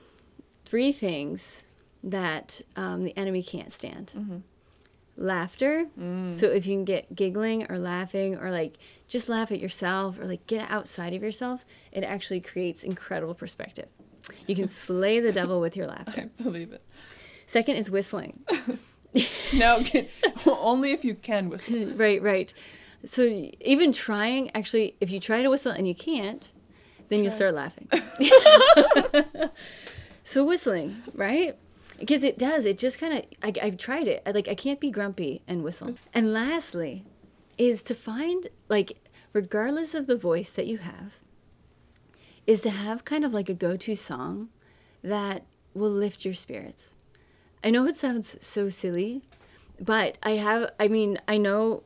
three 0.64 0.92
things 0.92 1.64
that 2.02 2.60
um, 2.76 3.04
the 3.04 3.16
enemy 3.16 3.42
can't 3.42 3.72
stand 3.72 4.12
Mm-hmm. 4.16 4.36
laughter. 5.16 5.86
Mm. 5.98 6.34
So 6.34 6.46
if 6.46 6.66
you 6.66 6.74
can 6.76 6.84
get 6.84 7.14
giggling 7.14 7.70
or 7.70 7.78
laughing 7.78 8.36
or 8.36 8.50
like 8.50 8.78
just 9.08 9.28
laugh 9.28 9.50
at 9.52 9.58
yourself 9.60 10.18
or 10.18 10.24
like 10.26 10.46
get 10.46 10.70
outside 10.70 11.12
of 11.14 11.22
yourself, 11.22 11.64
it 11.92 12.04
actually 12.04 12.40
creates 12.40 12.84
incredible 12.84 13.34
perspective. 13.34 13.88
You 14.46 14.54
can 14.54 14.68
slay 14.86 15.20
the 15.20 15.32
devil 15.32 15.60
with 15.60 15.76
your 15.76 15.86
laughter. 15.88 16.30
I 16.38 16.42
believe 16.42 16.72
it. 16.72 16.82
Second 17.46 17.76
is 17.76 17.90
whistling. 17.90 18.40
No, 19.52 19.82
can, 19.82 20.06
only 20.46 20.92
if 20.92 21.04
you 21.04 21.16
can 21.16 21.48
whistle. 21.48 21.86
right, 21.96 22.22
right. 22.22 22.54
So 23.04 23.22
even 23.60 23.92
trying, 23.92 24.52
actually, 24.54 24.94
if 25.00 25.10
you 25.10 25.18
try 25.18 25.42
to 25.42 25.50
whistle 25.50 25.72
and 25.72 25.88
you 25.88 25.96
can't, 25.96 26.48
then 27.10 27.24
you'll 27.24 27.32
start 27.32 27.54
laughing. 27.54 27.88
so 30.24 30.46
whistling, 30.46 31.02
right? 31.14 31.56
Because 31.98 32.22
it 32.22 32.38
does. 32.38 32.64
It 32.64 32.78
just 32.78 32.98
kind 32.98 33.18
of. 33.18 33.24
I, 33.42 33.52
I've 33.62 33.76
tried 33.76 34.08
it. 34.08 34.22
I, 34.24 34.30
like 34.30 34.48
I 34.48 34.54
can't 34.54 34.80
be 34.80 34.90
grumpy 34.90 35.42
and 35.46 35.62
whistle. 35.62 35.90
And 36.14 36.32
lastly, 36.32 37.04
is 37.58 37.82
to 37.82 37.94
find 37.94 38.48
like, 38.68 38.96
regardless 39.32 39.94
of 39.94 40.06
the 40.06 40.16
voice 40.16 40.50
that 40.50 40.66
you 40.66 40.78
have, 40.78 41.14
is 42.46 42.60
to 42.62 42.70
have 42.70 43.04
kind 43.04 43.24
of 43.24 43.34
like 43.34 43.48
a 43.48 43.54
go-to 43.54 43.94
song 43.96 44.48
that 45.02 45.44
will 45.74 45.90
lift 45.90 46.24
your 46.24 46.34
spirits. 46.34 46.94
I 47.62 47.70
know 47.70 47.84
it 47.86 47.96
sounds 47.96 48.36
so 48.40 48.70
silly, 48.70 49.22
but 49.80 50.16
I 50.22 50.32
have. 50.32 50.70
I 50.78 50.86
mean, 50.86 51.18
I 51.26 51.38
know. 51.38 51.82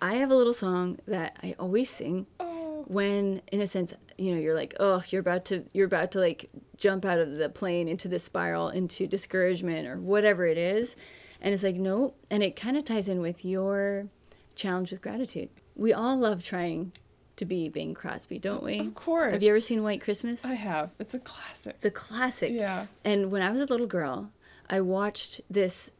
I 0.00 0.14
have 0.14 0.30
a 0.30 0.34
little 0.34 0.54
song 0.54 0.98
that 1.06 1.36
I 1.42 1.54
always 1.60 1.88
sing 1.88 2.26
Oh, 2.40 2.84
when 2.88 3.42
in 3.52 3.60
a 3.60 3.68
sense 3.68 3.94
you 4.18 4.34
know 4.34 4.40
you're 4.40 4.54
like 4.54 4.74
oh 4.80 5.02
you're 5.08 5.20
about 5.20 5.44
to 5.44 5.64
you're 5.72 5.86
about 5.86 6.10
to 6.12 6.18
like 6.18 6.50
jump 6.76 7.04
out 7.04 7.18
of 7.18 7.36
the 7.36 7.48
plane 7.48 7.88
into 7.88 8.08
the 8.08 8.18
spiral 8.18 8.68
into 8.68 9.06
discouragement 9.06 9.86
or 9.86 9.96
whatever 9.98 10.46
it 10.46 10.58
is 10.58 10.96
and 11.40 11.52
it's 11.54 11.62
like 11.62 11.76
no 11.76 12.14
and 12.30 12.42
it 12.42 12.56
kind 12.56 12.76
of 12.76 12.84
ties 12.84 13.08
in 13.08 13.20
with 13.20 13.44
your 13.44 14.06
challenge 14.54 14.90
with 14.90 15.00
gratitude 15.02 15.48
we 15.76 15.92
all 15.92 16.16
love 16.16 16.44
trying 16.44 16.92
to 17.36 17.44
be 17.44 17.68
bing 17.68 17.94
crosby 17.94 18.38
don't 18.38 18.62
we 18.62 18.78
of 18.80 18.94
course. 18.94 19.32
have 19.32 19.42
you 19.42 19.50
ever 19.50 19.60
seen 19.60 19.82
white 19.82 20.00
christmas 20.00 20.38
I 20.44 20.54
have. 20.54 20.90
It's 20.98 21.14
a 21.14 21.18
classic. 21.18 21.74
it's 21.76 21.84
a 21.84 21.90
classic 21.90 22.52
Yeah. 22.52 22.86
and 23.04 23.30
when 23.30 23.42
I 23.42 23.50
was 23.50 23.60
a 23.60 23.66
little 23.66 23.86
girl, 23.86 24.30
I 24.68 24.80
watched 24.80 25.40
this 25.50 25.90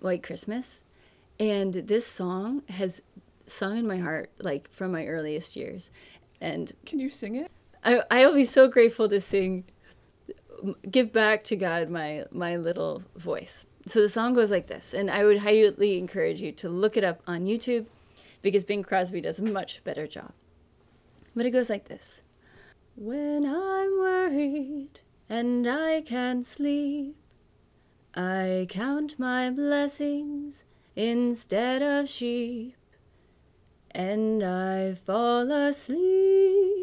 White 0.00 0.22
Christmas, 0.22 0.82
and 1.40 1.72
this 1.74 2.06
song 2.06 2.62
has 2.68 3.00
sung 3.46 3.76
in 3.78 3.86
my 3.86 3.96
heart 3.98 4.30
like 4.38 4.70
from 4.70 4.92
my 4.92 5.06
earliest 5.06 5.56
years. 5.56 5.90
And 6.40 6.72
Can 6.84 6.98
you 6.98 7.08
sing 7.08 7.36
it? 7.36 7.50
I 7.86 8.02
I'll 8.10 8.34
be 8.34 8.44
so 8.44 8.68
grateful 8.68 9.08
to 9.08 9.20
sing, 9.20 9.64
give 10.90 11.12
back 11.12 11.44
to 11.44 11.56
God 11.56 11.88
my 11.88 12.24
my 12.32 12.56
little 12.56 13.04
voice. 13.14 13.64
So 13.86 14.02
the 14.02 14.08
song 14.08 14.34
goes 14.34 14.50
like 14.50 14.66
this, 14.66 14.92
and 14.92 15.08
I 15.08 15.24
would 15.24 15.38
highly 15.38 15.96
encourage 15.96 16.40
you 16.40 16.50
to 16.52 16.68
look 16.68 16.96
it 16.96 17.04
up 17.04 17.22
on 17.28 17.44
YouTube, 17.44 17.86
because 18.42 18.64
Bing 18.64 18.82
Crosby 18.82 19.20
does 19.20 19.38
a 19.38 19.44
much 19.44 19.84
better 19.84 20.08
job. 20.08 20.32
But 21.36 21.46
it 21.46 21.52
goes 21.52 21.70
like 21.70 21.86
this. 21.86 22.20
When 22.96 23.46
I'm 23.46 23.98
worried 23.98 25.00
and 25.28 25.68
I 25.68 26.00
can't 26.00 26.44
sleep, 26.44 27.14
I 28.14 28.66
count 28.68 29.18
my 29.18 29.50
blessings 29.50 30.64
instead 30.96 31.82
of 31.82 32.08
sheep, 32.08 32.74
and 33.92 34.42
I 34.42 34.94
fall 34.94 35.52
asleep 35.52 36.75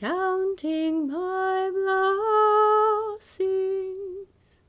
counting 0.00 1.08
my 1.08 1.70
blessings. 3.18 4.62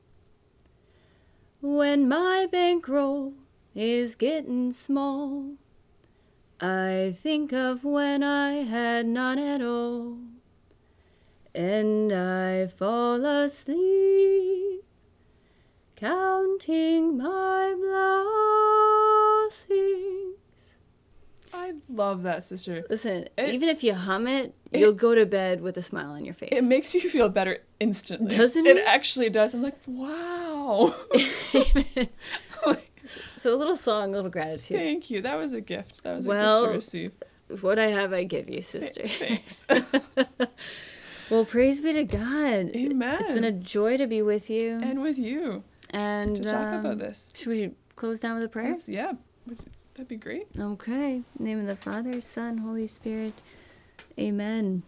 When 1.61 2.09
my 2.09 2.49
bankroll 2.51 3.35
is 3.73 4.15
getting 4.15 4.73
small, 4.73 5.53
I 6.59 7.15
think 7.15 7.53
of 7.53 7.85
when 7.85 8.23
I 8.23 8.63
had 8.63 9.05
none 9.05 9.39
at 9.39 9.61
all, 9.61 10.17
and 11.55 12.11
I 12.11 12.67
fall 12.67 13.25
asleep 13.25 14.83
counting 15.95 17.17
my 17.17 17.73
blessings. 17.79 18.90
I 21.71 21.93
love 21.93 22.23
that, 22.23 22.43
sister. 22.43 22.84
Listen, 22.89 23.27
It- 23.38 23.53
even 23.53 23.69
if 23.69 23.84
you 23.84 23.93
hum 23.93 24.27
it, 24.27 24.53
it- 24.71 24.79
you'll 24.79 24.93
go 24.93 25.15
to 25.15 25.25
bed 25.25 25.62
with 25.62 25.77
a 25.77 25.81
smile 25.81 26.12
on 26.12 26.25
your 26.25 26.34
face. 26.34 26.49
It 26.51 26.63
makes 26.63 26.93
you 26.93 27.01
feel 27.10 27.29
better 27.29 27.60
instantly. 27.79 28.36
Doesn't 28.36 28.67
it? 28.67 28.77
it? 28.77 28.88
actually 28.88 29.29
does. 29.29 29.53
I'm 29.53 29.62
like, 29.62 29.77
wow. 29.88 30.93
so 33.38 33.53
a 33.53 33.57
little 33.57 33.75
song, 33.77 34.13
a 34.13 34.15
little 34.17 34.31
gratitude. 34.31 34.77
Thank 34.77 35.10
you. 35.10 35.21
That 35.21 35.36
was 35.36 35.53
a 35.53 35.62
gift. 35.62 36.03
That 36.03 36.15
was 36.15 36.25
a 36.25 36.29
gift 36.29 36.57
to 36.63 36.69
receive. 36.69 37.12
What 37.62 37.79
I 37.79 37.88
have, 37.88 38.13
I 38.13 38.23
give 38.23 38.49
you, 38.49 38.62
sister. 38.62 39.07
Thanks. 39.07 39.65
well, 41.29 41.43
praise 41.45 41.81
be 41.81 41.91
to 41.93 42.05
God. 42.05 42.71
Amen. 42.75 43.17
It's 43.19 43.31
been 43.31 43.43
a 43.43 43.51
joy 43.51 43.97
to 43.97 44.07
be 44.07 44.21
with 44.21 44.49
you. 44.49 44.79
and 44.81 45.01
with 45.01 45.17
you 45.19 45.63
And 45.89 46.38
to 46.38 46.43
talk 46.43 46.73
um, 46.73 46.79
about 46.79 46.97
this. 46.99 47.29
Should 47.36 47.49
we 47.49 47.71
close 47.97 48.21
down 48.21 48.36
with 48.36 48.45
a 48.45 48.49
prayer? 48.49 48.69
That's, 48.69 48.88
yeah, 48.88 49.13
that'd 50.01 50.07
be 50.09 50.15
great. 50.15 50.47
Okay. 50.57 51.21
Name 51.37 51.59
of 51.59 51.67
the 51.67 51.75
Father, 51.75 52.21
Son, 52.21 52.57
Holy 52.57 52.87
Spirit. 52.87 53.33
Amen. 54.17 54.81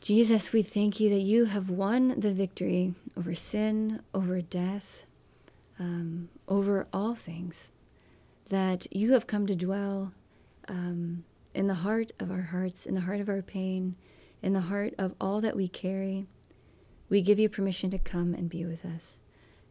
Jesus, 0.00 0.52
we 0.52 0.62
thank 0.62 1.00
you 1.00 1.10
that 1.10 1.22
you 1.22 1.46
have 1.46 1.68
won 1.68 2.20
the 2.20 2.32
victory 2.32 2.94
over 3.16 3.34
sin, 3.34 4.00
over 4.14 4.40
death, 4.40 5.00
um, 5.80 6.28
over 6.46 6.86
all 6.92 7.16
things. 7.16 7.66
That 8.50 8.86
you 8.94 9.14
have 9.14 9.26
come 9.26 9.48
to 9.48 9.56
dwell 9.56 10.12
um, 10.68 11.24
in 11.52 11.66
the 11.66 11.74
heart 11.74 12.12
of 12.20 12.30
our 12.30 12.42
hearts, 12.42 12.86
in 12.86 12.94
the 12.94 13.00
heart 13.00 13.18
of 13.20 13.28
our 13.28 13.42
pain, 13.42 13.96
in 14.42 14.52
the 14.52 14.60
heart 14.60 14.94
of 14.96 15.16
all 15.20 15.40
that 15.40 15.56
we 15.56 15.66
carry. 15.66 16.28
We 17.08 17.20
give 17.20 17.40
you 17.40 17.48
permission 17.48 17.90
to 17.90 17.98
come 17.98 18.32
and 18.32 18.48
be 18.48 18.64
with 18.64 18.84
us, 18.84 19.18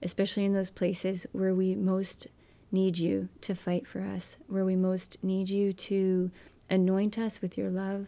especially 0.04 0.44
in 0.44 0.52
those 0.52 0.70
places 0.70 1.26
where 1.32 1.56
we 1.56 1.76
most 1.76 2.28
need 2.72 2.98
you 2.98 3.30
to 3.42 3.56
fight 3.56 3.88
for 3.88 4.02
us, 4.02 4.38
where 4.48 4.66
we 4.66 4.76
most 4.76 5.18
need 5.24 5.50
you 5.50 5.74
to 5.74 6.32
anoint 6.70 7.18
us 7.18 7.42
with 7.42 7.58
your 7.58 7.70
love, 7.70 8.08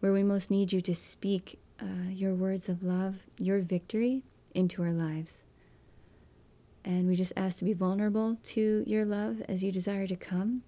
where 0.00 0.12
we 0.12 0.22
most 0.22 0.50
need 0.50 0.72
you 0.72 0.80
to 0.80 0.94
speak 0.94 1.58
uh, 1.80 2.08
your 2.08 2.34
words 2.34 2.68
of 2.68 2.82
love, 2.82 3.16
your 3.38 3.60
victory 3.60 4.22
into 4.54 4.82
our 4.82 4.92
lives. 4.92 5.38
And 6.84 7.06
we 7.06 7.16
just 7.16 7.32
ask 7.36 7.58
to 7.58 7.64
be 7.64 7.74
vulnerable 7.74 8.36
to 8.44 8.84
your 8.86 9.04
love 9.04 9.40
as 9.48 9.62
you 9.62 9.70
desire 9.70 10.06
to 10.06 10.16
come. 10.16 10.62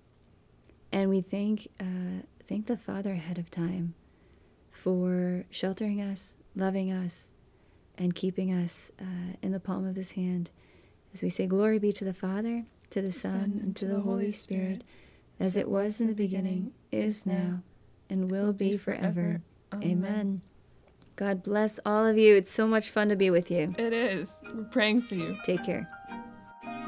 And 0.93 1.11
we 1.11 1.20
thank 1.20 1.68
uh, 1.81 2.22
thank 2.49 2.66
the 2.66 2.77
Father 2.77 3.12
ahead 3.12 3.39
of 3.39 3.51
time 3.51 3.95
for 4.70 5.45
sheltering 5.51 6.01
us, 6.01 6.35
loving 6.55 6.93
us, 6.93 7.31
and 7.99 8.14
keeping 8.14 8.53
us 8.53 8.93
uh, 9.01 9.37
in 9.43 9.53
the 9.53 9.61
palm 9.61 9.87
of 9.87 9.97
His 9.97 10.11
hand. 10.12 10.51
As 11.12 11.22
we 11.22 11.31
say, 11.31 11.47
Glory 11.47 11.79
be 11.79 11.93
to 11.93 12.05
the 12.05 12.14
Father, 12.14 12.64
to 12.95 13.03
the 13.03 13.12
Son, 13.12 13.61
and 13.61 13.76
to 13.76 13.86
the 13.86 14.01
Holy 14.01 14.30
Spirit, 14.30 14.84
as 15.40 15.57
it 15.57 15.68
was 15.68 16.01
in 16.01 16.07
the 16.07 16.14
beginning, 16.14 16.72
is 16.92 17.26
now, 17.26 17.61
and 18.09 18.30
will 18.30 18.53
be 18.53 18.76
forever. 18.76 19.42
Amen. 19.74 20.42
God 21.16 21.42
bless 21.42 21.80
all 21.84 22.07
of 22.07 22.16
you. 22.16 22.36
It's 22.36 22.53
so 22.53 22.68
much 22.68 22.90
fun 22.90 23.09
to 23.09 23.16
be 23.16 23.30
with 23.30 23.51
you. 23.51 23.74
It 23.78 23.92
is. 23.92 24.40
We're 24.55 24.62
praying 24.64 25.03
for 25.03 25.16
you. 25.16 25.36
Take 25.45 25.64
care. 25.64 25.88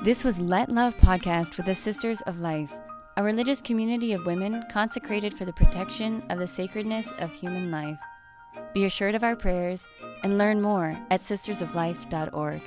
This 0.05 0.23
was 0.23 0.39
Let 0.39 0.71
Love 0.71 0.97
Podcast 0.97 1.57
with 1.57 1.67
the 1.67 1.75
Sisters 1.75 2.21
of 2.23 2.41
Life. 2.41 2.71
a 3.17 3.23
religious 3.23 3.63
community 3.63 4.13
of 4.13 4.27
women 4.27 4.63
consecrated 4.71 5.33
for 5.33 5.47
the 5.47 5.53
protection 5.53 6.23
of 6.29 6.39
the 6.39 6.47
sacredness 6.47 7.13
of 7.19 7.33
human 7.33 7.71
life. 7.71 7.99
Be 8.75 8.85
assured 8.85 9.15
of 9.15 9.25
our 9.25 9.37
prayers 9.37 9.87
and 10.23 10.37
learn 10.37 10.61
more 10.61 10.99
at 11.11 11.23
sistersoflife.org. 11.23 12.61